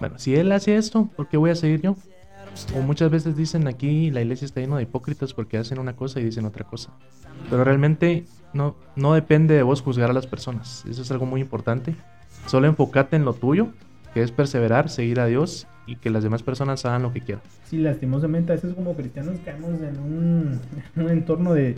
[0.00, 1.96] bueno, si él hace esto, ¿por qué voy a seguir yo?
[2.76, 6.20] O muchas veces dicen aquí la iglesia está llena de hipócritas porque hacen una cosa
[6.20, 6.90] y dicen otra cosa.
[7.48, 10.84] Pero realmente no, no depende de vos juzgar a las personas.
[10.90, 11.94] Eso es algo muy importante.
[12.46, 13.68] Solo enfócate en lo tuyo,
[14.12, 17.42] que es perseverar, seguir a Dios y que las demás personas hagan lo que quieran.
[17.64, 20.60] Sí, lastimosamente a veces como cristianos caemos en un,
[20.96, 21.76] en un entorno de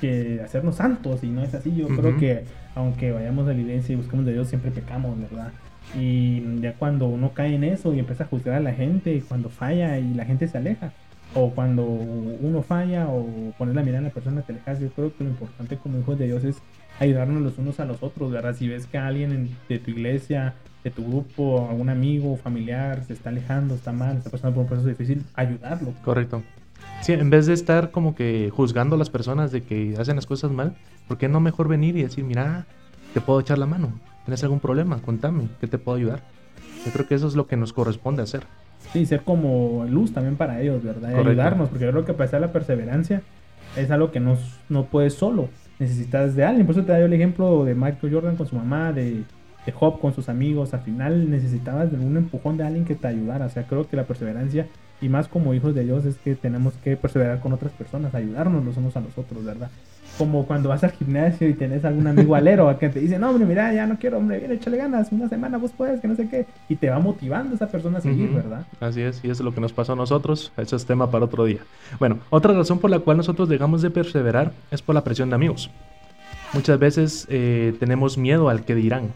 [0.00, 1.74] que hacernos santos y no es así.
[1.74, 2.18] Yo creo Ujú.
[2.20, 2.44] que
[2.74, 5.52] aunque vayamos a la iglesia y busquemos de Dios, siempre pecamos, ¿verdad?
[5.98, 9.48] Y ya cuando uno cae en eso y empieza a juzgar a la gente, cuando
[9.50, 10.92] falla y la gente se aleja,
[11.34, 13.26] o cuando uno falla o
[13.58, 16.18] poner la mirada en la persona te alejas, yo creo que lo importante como hijos
[16.18, 16.56] de Dios es
[16.98, 18.54] ayudarnos los unos a los otros, ¿verdad?
[18.56, 20.54] Si ves que alguien en- de tu iglesia,
[20.86, 24.62] de tu grupo, algún amigo o familiar se está alejando, está mal, está pasando por
[24.62, 25.92] un proceso difícil, ayudarlo.
[26.04, 26.44] Correcto.
[27.00, 30.26] Sí, en vez de estar como que juzgando a las personas de que hacen las
[30.26, 30.76] cosas mal,
[31.08, 32.66] ¿por qué no mejor venir y decir, mira,
[33.14, 33.98] te puedo echar la mano?
[34.26, 35.02] ¿Tienes algún problema?
[35.02, 36.22] Contame, ¿qué te puedo ayudar?
[36.84, 38.44] Yo creo que eso es lo que nos corresponde hacer.
[38.92, 41.10] Sí, ser como luz también para ellos, ¿verdad?
[41.10, 41.30] Correcto.
[41.30, 43.22] ayudarnos, porque yo creo que para hacer la perseverancia
[43.76, 45.48] es algo que no, no puedes solo,
[45.80, 46.64] necesitas de alguien.
[46.64, 49.24] Por eso te doy el ejemplo de Michael Jordan con su mamá, de,
[49.66, 50.72] de Job con sus amigos.
[50.72, 53.46] Al final necesitabas de un empujón de alguien que te ayudara.
[53.46, 54.66] O sea, creo que la perseverancia,
[55.00, 58.64] y más como hijos de Dios, es que tenemos que perseverar con otras personas, ayudarnos
[58.64, 59.68] los unos a los otros, ¿verdad?
[60.16, 63.44] Como cuando vas al gimnasio y tenés algún amigo alero que te dice, no, hombre,
[63.44, 66.28] mira, ya no quiero, hombre, viene, échale ganas, una semana vos puedes, que no sé
[66.28, 66.46] qué.
[66.68, 68.30] Y te va motivando esa persona a seguir.
[68.30, 68.64] ¿verdad?
[68.80, 70.52] Así es, y eso es lo que nos pasó a nosotros.
[70.56, 71.60] Eso es tema para otro día.
[71.98, 75.34] Bueno, otra razón por la cual nosotros dejamos de perseverar es por la presión de
[75.34, 75.70] amigos.
[76.54, 79.10] Muchas veces eh, tenemos miedo al que dirán.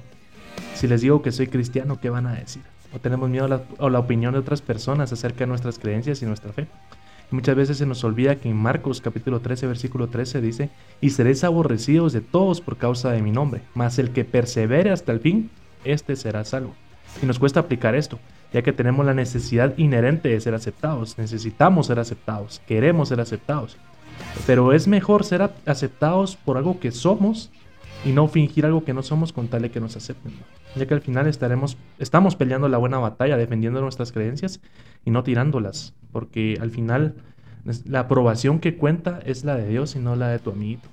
[0.80, 2.62] Si les digo que soy cristiano, ¿qué van a decir?
[2.94, 6.54] O tenemos miedo a la, opinión de otras personas acerca de nuestras creencias y nuestra
[6.54, 6.68] fe.
[7.30, 10.70] Muchas veces se nos olvida que en Marcos capítulo 13, versículo 13 dice,
[11.02, 15.12] y seréis aborrecidos de todos por causa de mi nombre, mas el que persevere hasta
[15.12, 15.50] el fin,
[15.84, 16.74] este será salvo.
[17.22, 18.18] Y nos cuesta aplicar esto,
[18.50, 23.76] ya que tenemos la necesidad inherente de ser aceptados, necesitamos ser aceptados, queremos ser aceptados.
[24.46, 27.50] Pero es mejor ser aceptados por algo que somos
[28.02, 30.32] y no fingir algo que no somos con tal de que nos acepten.
[30.76, 34.60] Ya que al final estaremos, estamos peleando la buena batalla, defendiendo nuestras creencias
[35.04, 35.94] y no tirándolas.
[36.12, 37.14] Porque al final
[37.84, 40.88] la aprobación que cuenta es la de Dios y no la de tu amiguito.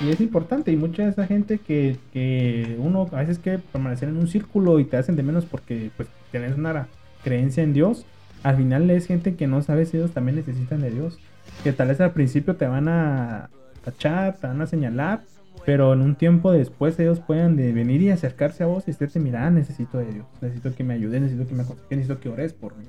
[0.00, 4.08] Y es importante, y mucha de esa gente que, que uno a veces que permanecer
[4.08, 6.86] en un círculo y te hacen de menos porque pues tienes una
[7.24, 8.06] creencia en Dios,
[8.42, 11.18] al final es gente que no sabe si ellos también necesitan de Dios.
[11.64, 13.50] Que tal vez al principio te van a
[13.84, 15.22] tachar, te van a señalar,
[15.66, 19.20] pero en un tiempo después ellos puedan de venir y acercarse a vos y decirte,
[19.20, 22.52] mira, necesito de Dios, necesito que me ayudes, necesito que me aconsejes, necesito que ores
[22.52, 22.84] por mí.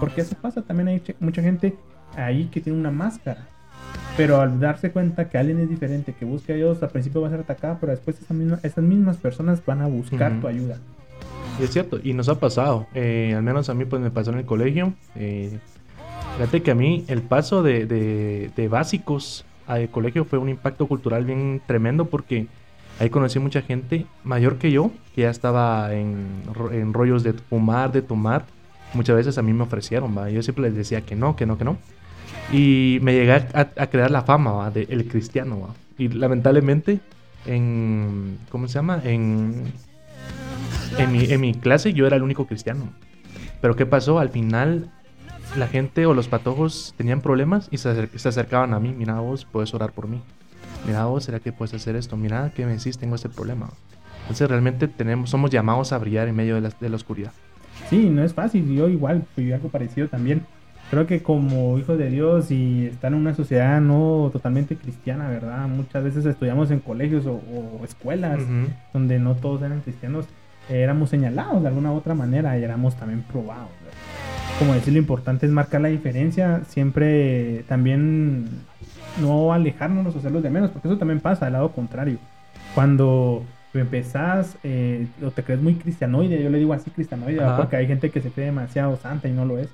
[0.00, 1.74] Porque eso pasa, también hay mucha gente
[2.16, 3.46] ahí que tiene una máscara.
[4.16, 7.26] Pero al darse cuenta que alguien es diferente, que busca a Dios, al principio va
[7.28, 10.78] a ser atacada, pero después esa misma- esas mismas personas van a buscar tu ayuda.
[11.60, 12.86] Y es cierto, y nos ha pasado.
[12.94, 14.94] eh, al menos a mí pues me pasó en el colegio.
[15.16, 15.58] eh,
[16.36, 20.86] fíjate que a mí el paso de, de- de básicos al colegio fue un impacto
[20.86, 22.46] cultural bien tremendo porque
[22.98, 26.42] ahí conocí mucha gente mayor que yo, que ya estaba en,
[26.72, 28.44] en rollos de fumar, de tomar.
[28.92, 30.30] Muchas veces a mí me ofrecieron, ¿va?
[30.30, 31.78] yo siempre les decía que no, que no, que no.
[32.52, 34.70] Y me llegué a, a crear la fama ¿va?
[34.70, 35.60] de el cristiano.
[35.60, 35.74] ¿va?
[35.98, 37.00] Y lamentablemente,
[37.46, 38.38] en.
[38.50, 39.00] ¿Cómo se llama?
[39.04, 39.72] En,
[40.98, 42.88] en, mi, en mi clase yo era el único cristiano.
[43.60, 44.18] Pero ¿qué pasó?
[44.18, 44.90] Al final,
[45.56, 48.94] la gente o los patojos tenían problemas y se, acer- se acercaban a mí.
[48.96, 50.20] Mira, vos puedes orar por mí.
[50.86, 52.16] Mira, vos, ¿será que puedes hacer esto?
[52.16, 52.98] Mira, ¿qué me decís?
[52.98, 53.68] Tengo este problema.
[54.22, 57.32] Entonces, realmente tenemos, somos llamados a brillar en medio de la, de la oscuridad.
[57.90, 60.42] Sí, no es fácil, yo igual viví algo parecido también.
[60.90, 65.66] Creo que como hijos de Dios y estar en una sociedad no totalmente cristiana, ¿verdad?
[65.68, 67.32] Muchas veces estudiamos en colegios o,
[67.80, 68.40] o escuelas
[68.92, 70.26] donde no todos eran cristianos,
[70.70, 73.70] eh, éramos señalados de alguna u otra manera y éramos también probados.
[73.82, 73.98] ¿verdad?
[74.58, 78.46] Como decir, lo importante es marcar la diferencia, siempre también
[79.20, 82.18] no alejarnos o hacerlos de menos, porque eso también pasa al lado contrario.
[82.74, 83.44] Cuando
[83.74, 87.56] empezás eh, o te crees muy cristianoide, yo le digo así cristianoide, Ajá.
[87.56, 89.68] porque hay gente que se cree demasiado santa y no lo es.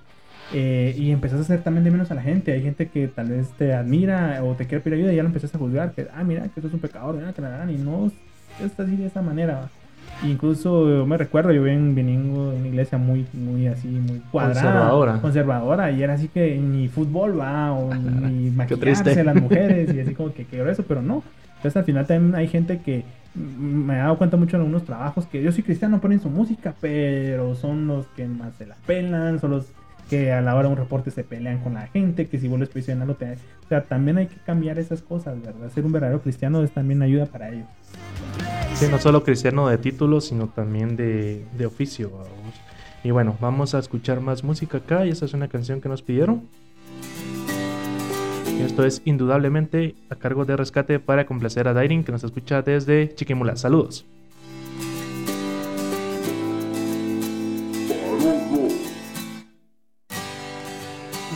[0.52, 2.52] eh, y empezás a hacer también de menos a la gente.
[2.52, 5.28] Hay gente que tal vez te admira o te quiere pedir ayuda y ya lo
[5.28, 5.92] empezás a juzgar.
[5.92, 8.10] Que, ah, mira, que eso es un pecador, mira, que la dan y no
[8.64, 9.68] es así de esa manera.
[10.22, 14.62] Incluso me recuerdo, yo ven, vengo de una iglesia muy, muy así, muy cuadrada.
[14.62, 15.20] Conservadora.
[15.20, 15.90] Conservadora.
[15.90, 20.32] Y era así que ni fútbol va, o ni maquillarse las mujeres, y así como
[20.32, 21.22] que, que eso, pero no.
[21.56, 23.04] Entonces al final también hay gente que
[23.34, 26.74] me he dado cuenta mucho en algunos trabajos que yo soy cristiano, ponen su música,
[26.80, 29.66] pero son los que más se la pelan, son los
[30.08, 32.58] que a la hora de un reporte se pelean con la gente, que si vos
[32.58, 33.34] les algo te...
[33.34, 35.70] O sea, también hay que cambiar esas cosas, ¿verdad?
[35.72, 37.68] Ser un verdadero cristiano es también ayuda para ellos.
[38.80, 42.08] Sí, no solo cristiano de título, sino también de, de oficio.
[42.12, 42.54] vamos.
[43.04, 45.04] Y bueno, vamos a escuchar más música acá.
[45.04, 46.48] Y esta es una canción que nos pidieron.
[48.58, 52.62] Y esto es indudablemente a cargo de Rescate para complacer a Dairin, que nos escucha
[52.62, 53.54] desde Chiquimula.
[53.56, 54.06] Saludos.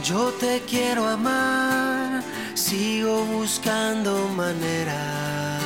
[0.02, 2.22] Yo te quiero amar,
[2.54, 5.63] sigo buscando maneras.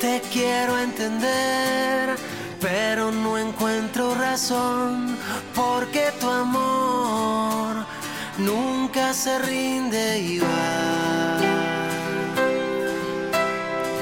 [0.00, 2.16] Te quiero entender,
[2.58, 5.18] pero no encuentro razón,
[5.54, 7.84] porque tu amor
[8.38, 11.38] nunca se rinde y va.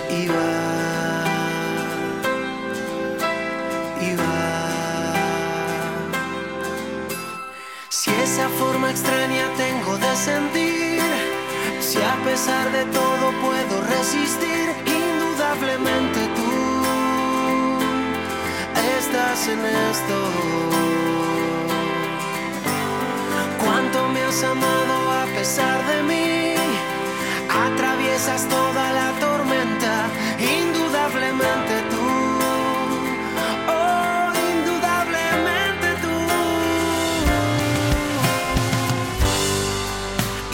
[0.08, 0.58] Y va.
[7.88, 11.02] Si esa forma extraña tengo de sentir,
[11.80, 14.87] si a pesar de todo puedo resistir,
[15.58, 16.50] indudablemente tú
[18.98, 20.16] estás en esto.
[23.64, 26.54] Cuánto me has amado a pesar de mí,
[27.66, 32.08] atraviesas toda la tormenta, indudablemente tú.
[33.68, 36.16] Oh, indudablemente tú.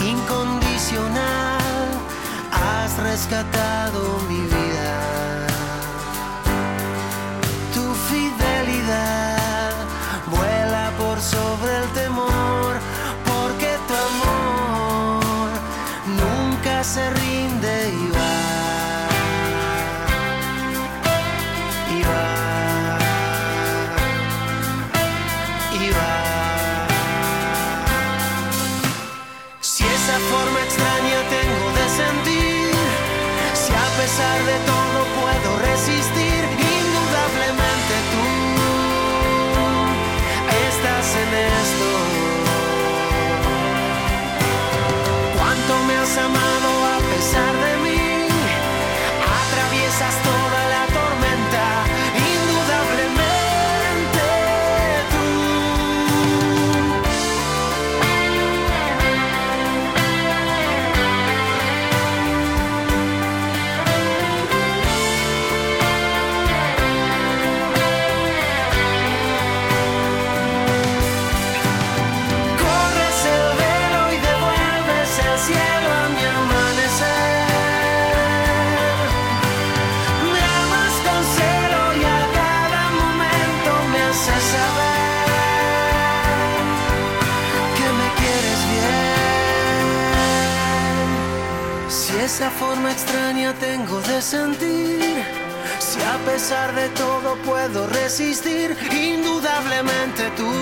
[0.03, 1.89] Incondicional,
[2.53, 4.34] has rescatado mi
[93.77, 95.25] tengo de sentir,
[95.81, 100.53] si a pesar de todo puedo resistir, indudablemente tú.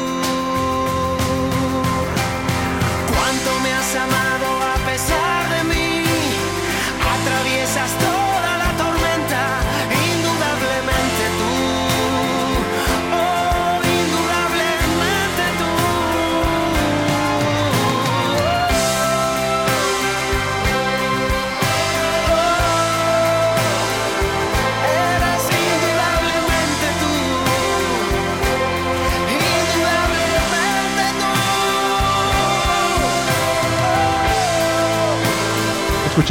[3.12, 4.61] Cuánto me has amado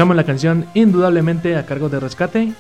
[0.02, 2.54] Escuchamos la canción indudablemente a cargo de Rescate.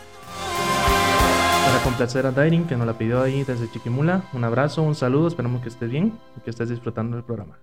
[1.66, 4.22] Para complacer a Dairin, que nos la pidió ahí desde Chiquimula.
[4.34, 7.58] Un abrazo, un saludo, esperamos que estés bien y que estés disfrutando del programa.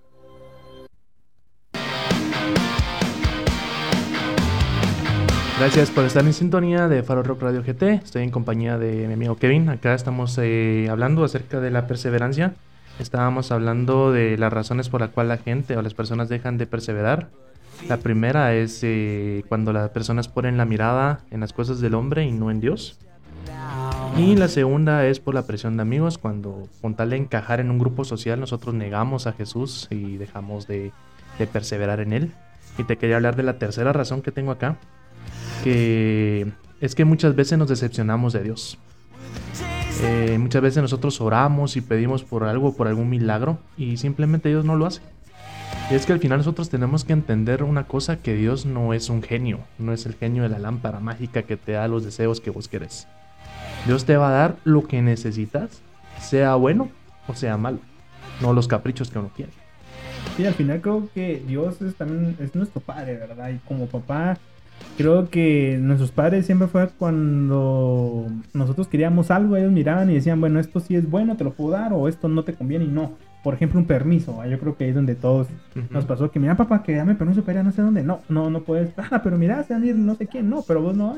[5.60, 8.02] Gracias por estar en sintonía de Faro Rock Radio GT.
[8.02, 9.68] Estoy en compañía de mi amigo Kevin.
[9.68, 12.54] Acá estamos eh, hablando acerca de la perseverancia.
[12.98, 16.66] Estábamos hablando de las razones por las cuales la gente o las personas dejan de
[16.66, 17.28] perseverar.
[17.86, 22.24] La primera es eh, cuando las personas ponen la mirada en las cosas del hombre
[22.24, 22.98] y no en Dios.
[24.16, 27.70] Y la segunda es por la presión de amigos, cuando con tal de encajar en
[27.70, 30.92] un grupo social nosotros negamos a Jesús y dejamos de,
[31.52, 32.32] perseverar en él.
[32.78, 34.76] Y te quería hablar de la tercera razón que tengo acá,
[35.62, 36.50] que
[36.80, 38.78] es que muchas veces nos decepcionamos de Dios.
[40.02, 44.64] Eh, muchas veces nosotros oramos y pedimos por algo, por algún milagro, y simplemente Dios
[44.64, 45.00] no lo hace.
[45.90, 49.08] Y es que al final nosotros tenemos que entender una cosa, que Dios no es
[49.08, 52.42] un genio, no es el genio de la lámpara mágica que te da los deseos
[52.42, 53.08] que vos querés.
[53.86, 55.80] Dios te va a dar lo que necesitas,
[56.20, 56.90] sea bueno
[57.26, 57.78] o sea malo,
[58.42, 59.52] no los caprichos que uno quiere.
[60.36, 63.48] Sí, al final creo que Dios es también es nuestro padre, ¿verdad?
[63.48, 64.36] Y como papá,
[64.98, 70.60] creo que nuestros padres siempre fue cuando nosotros queríamos algo, ellos miraban y decían, bueno,
[70.60, 73.16] esto sí es bueno, te lo puedo dar, o esto no te conviene y no.
[73.42, 75.46] Por ejemplo, un permiso, yo creo que ahí es donde todos
[75.90, 78.02] nos pasó que, mira, papá, que dame permiso para ir a no sé dónde.
[78.02, 78.90] No, no, no puedes.
[78.98, 81.16] Ah, pero mira, se van a ir no sé quién, no, pero vos no.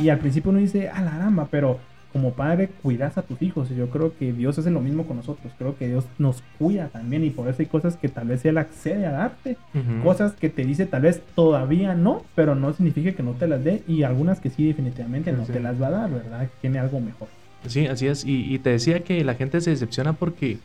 [0.00, 1.78] Y al principio uno dice, a la rama, pero
[2.12, 3.70] como padre cuidas a tus hijos.
[3.70, 5.52] Y yo creo que Dios hace lo mismo con nosotros.
[5.58, 7.22] Creo que Dios nos cuida también.
[7.22, 9.56] Y por eso hay cosas que tal vez Él accede a darte.
[10.02, 13.62] Cosas que te dice tal vez todavía no, pero no significa que no te las
[13.62, 13.82] dé.
[13.86, 15.52] Y algunas que sí, definitivamente no Sí.
[15.52, 16.48] te las va a dar, ¿verdad?
[16.62, 17.28] Tiene algo mejor.
[17.66, 18.24] Sí, así es.
[18.24, 20.58] Y, y te decía que la gente se decepciona porque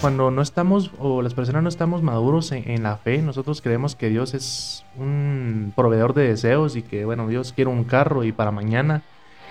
[0.00, 4.10] cuando no estamos, o las personas no estamos maduros en, la fe, nosotros creemos que
[4.10, 8.50] Dios es un proveedor de deseos y que, bueno, Dios quiere un carro y para
[8.50, 9.02] mañana.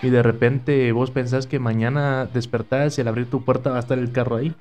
[0.02, 3.80] Y de repente vos pensás que mañana despertás y al abrir tu puerta va a
[3.80, 4.54] estar el carro ahí.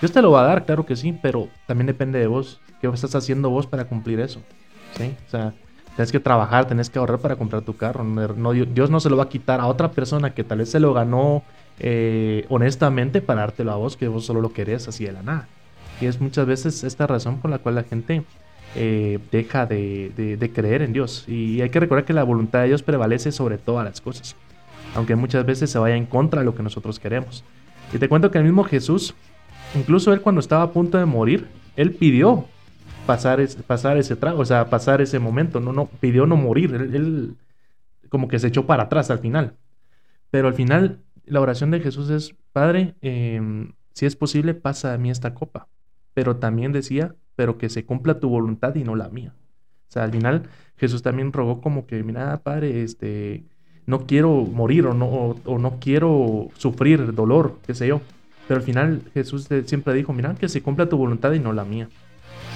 [0.00, 2.60] Dios te lo va a dar, claro que sí, pero también depende de vos.
[2.80, 4.40] ¿Qué estás haciendo vos para cumplir eso?
[4.98, 5.54] O sea,
[5.96, 8.04] Tienes que trabajar, tenés que ahorrar para comprar tu carro.
[8.72, 10.94] Dios no se lo va a quitar a otra persona que tal vez se lo
[10.94, 11.42] ganó
[11.78, 15.48] eh, honestamente para dártelo a vos, que vos solo lo querés así de la nada.
[16.00, 18.22] Y es muchas veces esta razón por la cual la gente
[18.74, 21.24] eh, deja de, de- creer en Dios.
[21.28, 24.34] Y hay que recordar que la voluntad de Dios prevalece sobre todas las cosas.
[24.94, 27.44] Aunque muchas veces se vaya en contra de lo que nosotros queremos.
[27.92, 29.14] Y te cuento que el mismo Jesús,
[29.74, 31.46] incluso él cuando estaba a punto de morir,
[31.76, 32.46] él pidió
[33.06, 36.74] pasar, es- pasar ese trago, o sea, pasar ese momento, no, no, pidió no morir,
[36.74, 37.34] él
[38.08, 39.54] como que se echó para atrás al final.
[40.30, 44.98] Pero al final, la oración de Jesús es, Padre, em, si es posible, pasa a
[44.98, 45.68] mí esta copa.
[46.14, 49.34] Pero también decía, pero que se cumpla tu voluntad y no la mía.
[49.88, 50.44] O sea, al final
[50.76, 53.44] Jesús también rogó como que, mira, Padre, este,
[53.86, 58.00] no quiero morir o no, o, no quiero sufrir dolor, qué sé yo.
[58.48, 61.52] Pero al final Jesús de- siempre dijo, mira, que se cumpla tu voluntad y no
[61.52, 61.88] la mía.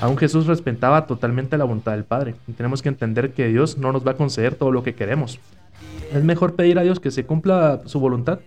[0.01, 2.35] Aún Jesús respetaba totalmente la voluntad del Padre.
[2.47, 5.39] Y tenemos que entender que Dios no nos va a conceder todo lo que queremos.
[6.13, 8.41] Es mejor pedir a Dios que se cumpla su voluntad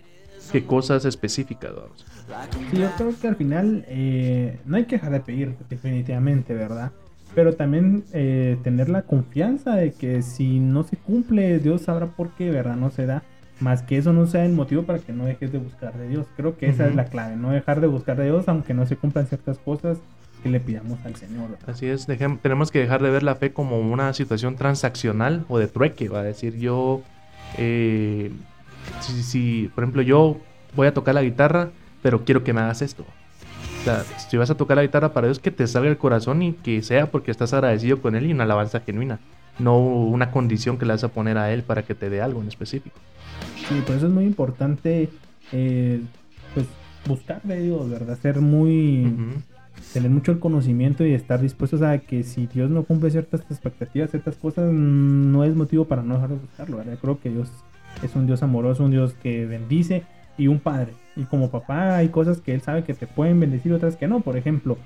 [0.50, 1.72] que cosas específicas.
[1.74, 2.06] vamos.
[2.70, 6.92] Sí, yo creo que al final eh, no hay que dejar de pedir, definitivamente, ¿verdad?
[7.34, 12.30] Pero también eh, tener la confianza de que si no se cumple, Dios sabrá por
[12.30, 12.76] qué, ¿verdad?
[12.76, 13.22] No se da.
[13.60, 16.26] Más que eso no sea el motivo para que no dejes de buscar de Dios.
[16.36, 18.96] Creo que esa es la clave, no dejar de buscar de Dios aunque no se
[18.96, 19.98] cumplan ciertas cosas
[20.42, 21.50] que le pidamos al Señor.
[21.50, 21.68] ¿verdad?
[21.68, 22.06] Así es,
[22.42, 26.08] tenemos que dejar de ver la fe como una situación transaccional o de trueque.
[26.08, 27.02] Va a decir yo,
[27.58, 28.32] eh,
[29.00, 30.38] si, si, por ejemplo, yo
[30.74, 31.70] voy a tocar la guitarra,
[32.02, 33.04] pero quiero que me hagas esto.
[33.80, 36.42] O sea, si vas a tocar la guitarra para Dios, que te salga el corazón
[36.42, 39.18] y que sea porque estás agradecido con Él y una alabanza genuina.
[39.58, 42.40] No una condición que le vas a poner a Él para que te dé algo
[42.40, 42.96] en específico.
[43.68, 45.08] Sí, por eso es muy importante
[45.52, 46.00] eh,
[46.54, 46.66] pues
[47.06, 48.18] buscar de Dios, ¿verdad?
[48.20, 49.06] Ser muy...
[49.06, 49.40] Ujú.
[49.94, 54.10] tener mucho el conocimiento y estar dispuestos a que si Dios no cumple ciertas expectativas,
[54.10, 56.98] ciertas cosas, mm, no es motivo para no dejar de buscarlo, ¿verdad?
[57.00, 57.50] Creo que Dios
[58.02, 60.04] es un Dios amoroso, un Dios que bendice
[60.38, 60.92] y un padre.
[61.16, 64.20] Y como papá hay cosas que Él sabe que te pueden bendecir, otras que no.
[64.20, 64.78] Por ejemplo,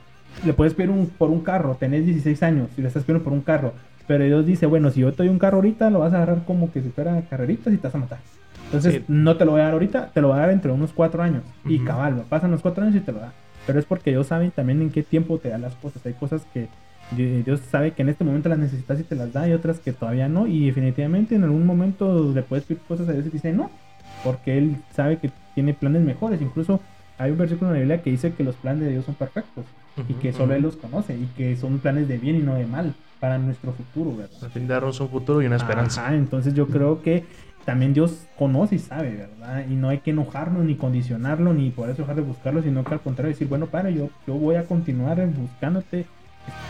[0.44, 3.32] le puedes pedir un, por un carro, tenés 16 años y le estás pidiendo por
[3.32, 3.72] un carro.
[4.06, 6.44] Pero Dios dice, bueno, si yo te doy un carro ahorita, lo vas a agarrar
[6.44, 8.18] como que si fuera carreritas y te vas a matar.
[8.66, 9.04] Entonces, Sí.
[9.08, 11.22] no te lo voy a dar ahorita, te lo voy a dar entre unos cuatro
[11.22, 11.42] años.
[11.64, 13.32] Y cabal, pasan los cuatro años y te lo da.
[13.66, 16.04] Pero es porque Dios sabe también en qué tiempo te da las cosas.
[16.04, 16.68] Hay cosas que
[17.14, 19.92] Dios sabe que en este momento las necesitas y te las da y otras que
[19.92, 20.46] todavía no.
[20.46, 23.70] Y definitivamente en algún momento le puedes pedir cosas a Dios y dice no.
[24.22, 26.40] Porque Él sabe que tiene planes mejores.
[26.40, 26.80] Incluso
[27.18, 29.64] hay un versículo en la Biblia que dice que los planes de Dios son perfectos.
[30.08, 30.54] Y que solo.
[30.54, 31.14] Él los conoce.
[31.14, 34.44] Y que son planes de bien y no de mal para nuestro futuro, ¿verdad?
[34.44, 36.06] A fin darnos un futuro y una esperanza.
[36.06, 37.24] Ajá, entonces yo creo que
[37.64, 39.64] también Dios conoce y sabe, ¿verdad?
[39.68, 42.92] Y no hay que enojarnos ni condicionarlo ni por eso dejar de buscarlo, sino que
[42.92, 46.04] al contrario decir, bueno, padre, yo, yo voy a continuar buscándote,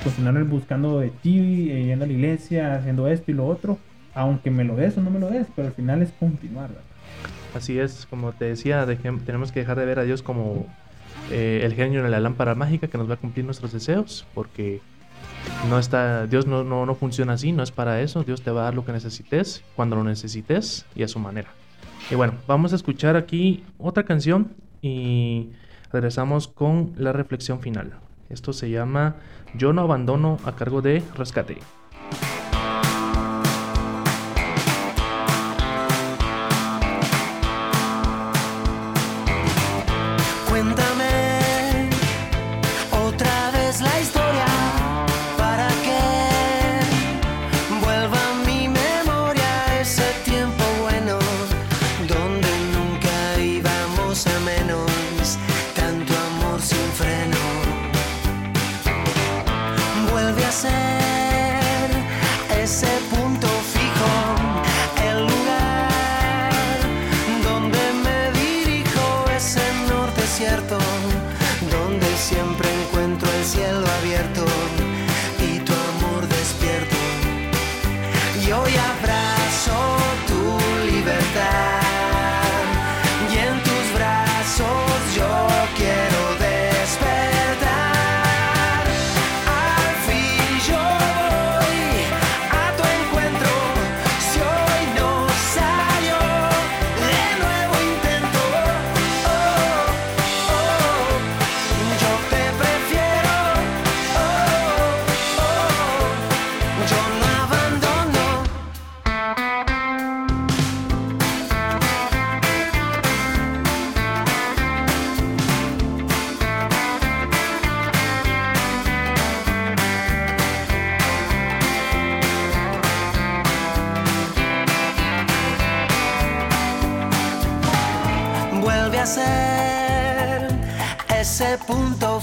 [0.02, 3.78] continuar buscando de ti, eh, yendo a la iglesia, haciendo esto y lo otro,
[4.14, 6.70] aunque me lo des o no me lo des, pero al final es continuar.
[7.54, 8.86] Así es, como te decía,
[9.24, 10.66] tenemos que dejar de ver a Dios como
[11.30, 14.80] eh, el genio de la lámpara mágica que nos va a cumplir nuestros deseos, porque
[15.68, 18.24] no está, Dios no, no, no funciona así, no es para eso.
[18.24, 21.48] Dios te va a dar lo que necesites, cuando lo necesites y a su manera.
[22.10, 24.52] Y bueno, vamos a escuchar aquí otra canción
[24.82, 25.50] y
[25.92, 27.92] regresamos con la reflexión final.
[28.28, 29.16] Esto se llama
[29.54, 31.58] Yo no abandono a cargo de Rescate.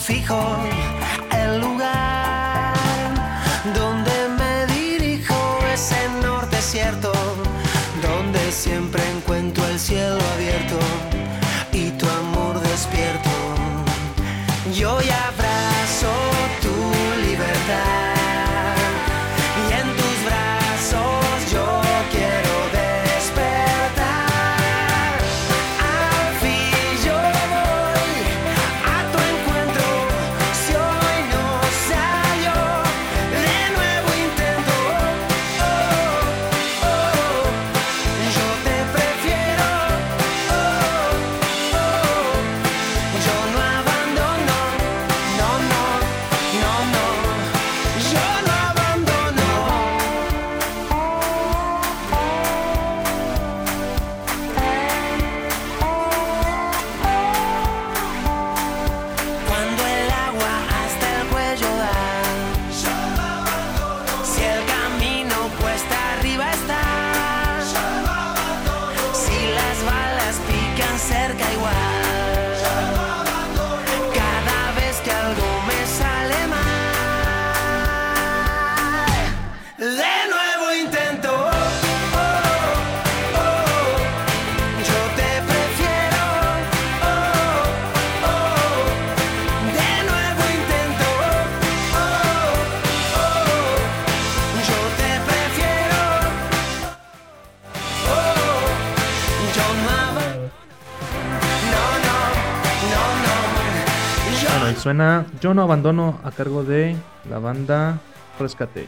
[0.02, 0.58] Fijo,
[104.82, 106.96] suena Yo no abandono a cargo de
[107.30, 108.00] la banda
[108.40, 108.88] Rescate.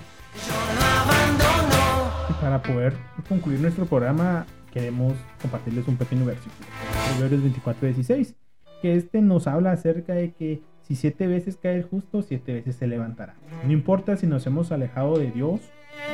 [2.41, 2.93] para poder
[3.29, 6.67] concluir nuestro programa, queremos compartirles un pequeño versículo.
[7.11, 8.33] Proverbios 24:16,
[8.81, 12.75] que este nos habla acerca de que si siete veces cae el justo, siete veces
[12.75, 13.35] se levantará.
[13.63, 15.61] No importa si nos hemos alejado de Dios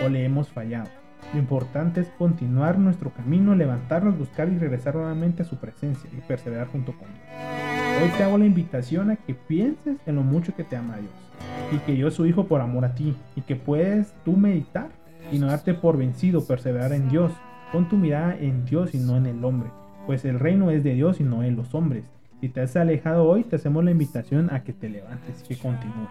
[0.04, 0.90] o le hemos fallado.
[1.34, 6.20] Lo importante es continuar nuestro camino, levantarnos, buscar y regresar nuevamente a su presencia y
[6.22, 7.79] perseverar junto con Dios.
[8.02, 11.12] Hoy te hago la invitación a que pienses en lo mucho que te ama Dios
[11.72, 14.90] y que dio a su Hijo por amor a ti y que puedes tú meditar
[15.34, 17.34] y no darte por vencido, perseverar en Dios.
[17.74, 19.70] Pon tu mirada en Dios y no en el hombre,
[20.06, 22.06] pues el reino es de Dios y no de los hombres.
[22.40, 25.62] Si te has alejado hoy, te hacemos la invitación a que te levantes y que
[25.62, 26.10] continúes.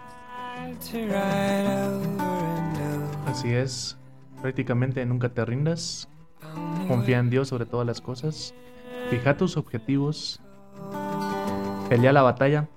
[3.26, 3.98] Así es,
[4.42, 6.08] prácticamente nunca te rindas.
[6.86, 8.54] Confía en Dios sobre todas las cosas.
[9.10, 10.40] Fija tus objetivos.
[11.88, 12.68] Pelea la batalla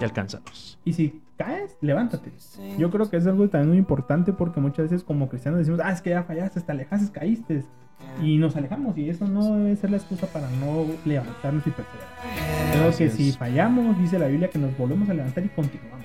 [0.00, 0.78] y alcánzalos.
[0.84, 2.32] Y si caes, levántate.
[2.78, 5.92] Yo creo que es algo también muy importante porque muchas veces como cristianos decimos, ah,
[5.92, 7.64] es que ya fallaste, te alejaste, caíste.
[8.22, 12.08] Y nos alejamos y eso no debe ser la excusa para no levantarnos y perseverar.
[12.72, 13.14] Creo Así que es.
[13.14, 16.04] si fallamos, dice la Biblia que nos volvemos a levantar y continuamos.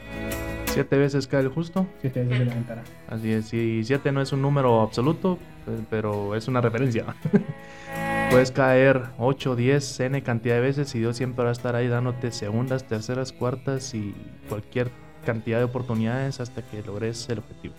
[0.65, 1.85] Siete veces cae el justo.
[2.01, 2.83] Siete veces se levantará.
[3.07, 7.05] Así es, y siete no es un número absoluto, pues, pero es una referencia.
[8.29, 11.87] Puedes caer 8, 10, n cantidad de veces y Dios siempre va a estar ahí
[11.87, 14.13] dándote segundas, terceras, cuartas y
[14.49, 14.89] cualquier
[15.25, 17.73] cantidad de oportunidades hasta que logres el objetivo.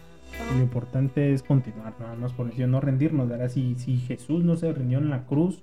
[0.55, 3.49] Lo importante es continuar, nada más por decir, no rendirnos, ¿verdad?
[3.49, 5.63] Si, si Jesús no se rindió en la cruz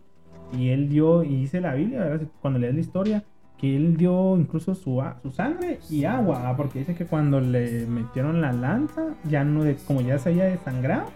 [0.58, 2.28] y él dio, y dice la Biblia, ¿verdad?
[2.42, 3.24] Cuando lees la historia,
[3.58, 8.42] que él dio incluso su, su sangre y agua, porque dice que cuando le metieron
[8.42, 11.12] la lanza, ya no, como ya se había desangrado,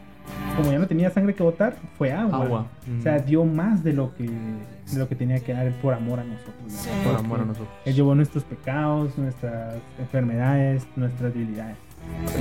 [0.55, 2.45] como ya no tenía sangre que botar, fue agua.
[2.45, 2.67] Agua.
[2.99, 6.19] O sea, dio más de lo que, de lo que tenía que dar por amor
[6.19, 6.87] a nosotros.
[7.03, 7.73] Por amor a nosotros.
[7.85, 11.77] Él llevó nuestros pecados, nuestras enfermedades, nuestras debilidades.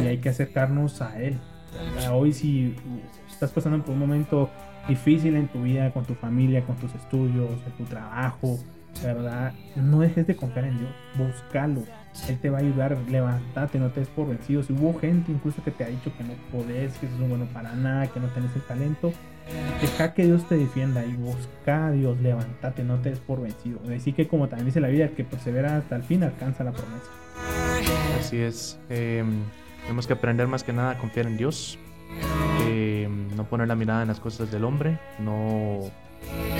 [0.03, 1.39] Y hay que acercarnos a Él.
[2.13, 2.77] Hoy si
[3.29, 4.49] estás pasando por un momento
[4.89, 8.59] difícil en tu vida, con tu familia, con tus estudios, en tu trabajo,
[9.03, 9.53] ¿verdad?
[9.75, 10.91] No dejes de confiar en Dios.
[11.17, 11.83] Búscalo.
[12.29, 12.97] Él te va a ayudar.
[13.11, 14.63] Levántate, no te des por vencido.
[14.63, 17.75] Si hubo gente incluso que te ha dicho que no podés, que es bueno para
[17.75, 19.13] nada, que no tenés el talento,
[19.81, 23.79] Deja que Dios te defienda y busca a Dios, levántate, no te des por vencido.
[23.95, 26.73] Así que como también dice la Biblia, el que persevera hasta el fin alcanza la
[26.73, 27.11] promesa.
[28.19, 28.79] Así es.
[28.89, 29.23] eh,
[29.83, 31.79] tenemos que aprender más que nada a confiar en Dios.
[32.67, 34.99] eh, no poner la mirada en las cosas del hombre.
[35.19, 35.81] No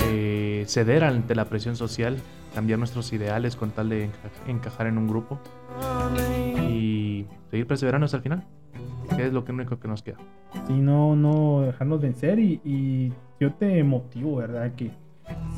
[0.07, 2.17] eh, ceder ante la presión social.
[2.53, 5.39] Cambiar nuestros ideales con tal de enca- encajar en un grupo.
[6.69, 8.43] Y seguir perseverando hasta el final.
[9.15, 10.17] Que es lo único que nos queda.
[10.67, 14.71] Si no, no dejarnos vencer y, yo te motivo, ¿verdad?
[14.75, 14.91] Que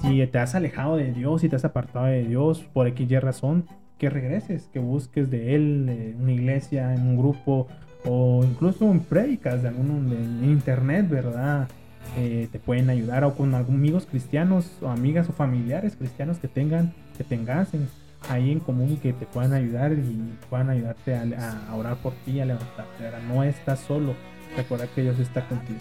[0.02, 3.66] si te has alejado de Dios, si te has apartado de Dios por X razón,
[4.00, 7.68] que regreses, que busques de Él una iglesia, en un grupo
[8.06, 11.68] o incluso en prédicas de algún en internet, ¿verdad?
[12.16, 16.94] Eh, te pueden ayudar o con amigos cristianos o amigas o familiares cristianos que tengan,
[17.18, 17.90] que tengas en-
[18.30, 22.46] ahí en común que te puedan ayudar y puedan ayudarte a, orar por ti, a
[22.46, 23.04] levantarte.
[23.28, 24.16] No estás solo.
[24.56, 25.80] Recuerda que Dios está contigo.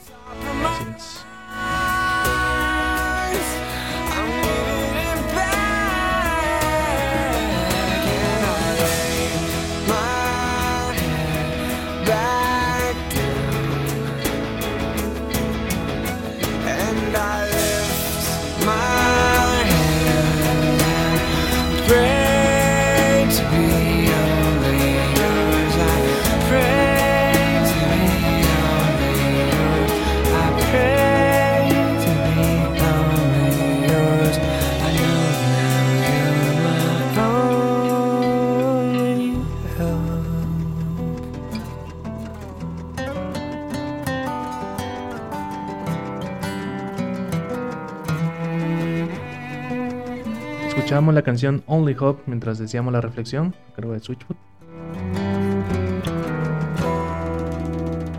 [50.97, 54.39] Escuchábamos la canción Only Hope mientras decíamos la reflexión, creo de Switchfoot.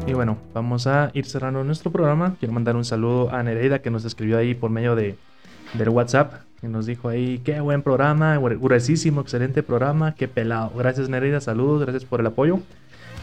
[0.06, 2.36] Y bueno, vamos a ir cerrando nuestro programa.
[2.38, 5.16] Quiero mandar un saludo a Nereida que nos escribió ahí por medio de,
[5.74, 6.34] del WhatsApp.
[6.62, 10.72] Que nos dijo ahí, qué buen programa, gru- gruesísimo, excelente programa, qué pelado.
[10.78, 12.60] Gracias Nereida, saludos, gracias por el apoyo.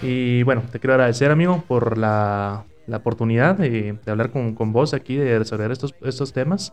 [0.03, 4.73] Y bueno, te quiero agradecer amigo por la, la oportunidad de, de hablar con, con
[4.73, 6.73] vos aquí, de resolver estos, estos temas.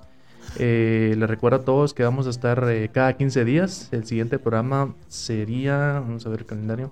[0.57, 3.89] Eh, les recuerdo a todos que vamos a estar eh, cada 15 días.
[3.91, 6.91] El siguiente programa sería, vamos a ver el calendario,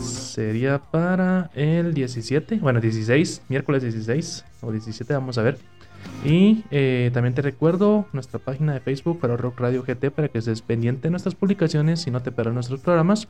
[0.00, 5.58] sería para el 17, bueno, 16, miércoles 16 o 17, vamos a ver.
[6.24, 10.38] Y eh, también te recuerdo nuestra página de Facebook para Rock Radio GT para que
[10.38, 13.28] estés pendiente de nuestras publicaciones y no te pierdas nuestros programas.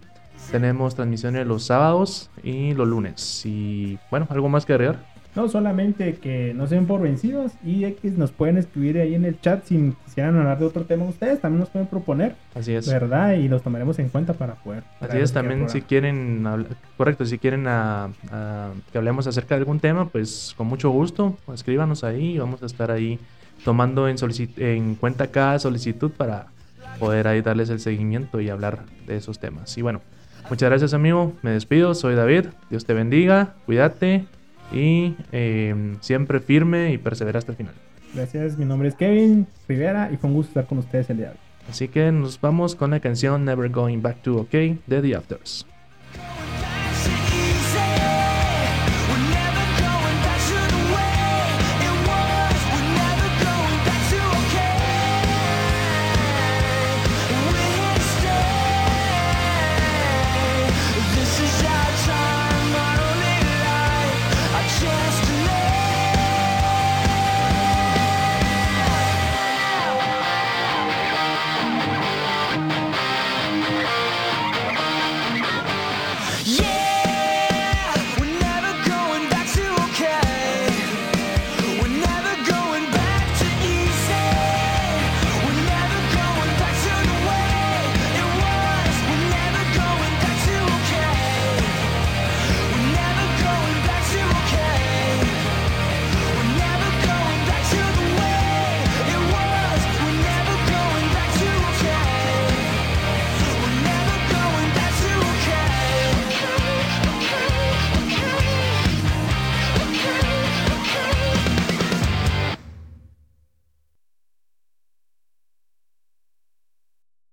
[0.50, 3.44] Tenemos transmisiones los sábados y los lunes.
[3.44, 5.17] Y bueno, ¿algo más que agregar?
[5.38, 9.24] No solamente que no se den por vencidos y X nos pueden escribir ahí en
[9.24, 12.90] el chat si quisieran hablar de otro tema ustedes, también nos pueden proponer, Así es.
[12.90, 13.34] ¿verdad?
[13.34, 14.82] Y los tomaremos en cuenta para poder.
[14.98, 16.44] Así es, también si quieren,
[16.96, 21.36] correcto, si quieren ah, ah, que hablemos acerca de algún tema, pues con mucho gusto,
[21.54, 23.20] escríbanos ahí y vamos a estar ahí
[23.64, 24.16] tomando en,
[24.56, 26.46] en cuenta cada solicitud para
[26.98, 29.78] poder ahí darles el seguimiento y hablar de esos temas.
[29.78, 30.00] Y bueno,
[30.50, 34.26] muchas gracias amigo, me despido, soy David, Dios te bendiga, cuídate
[34.72, 37.74] y eh, siempre firme y persevera hasta el final.
[38.14, 41.26] Gracias, mi nombre es Kevin Rivera y fue un gusto estar con ustedes el día
[41.26, 41.38] de hoy.
[41.68, 45.66] Así que nos vamos con la canción Never Going Back to OK de The Afters.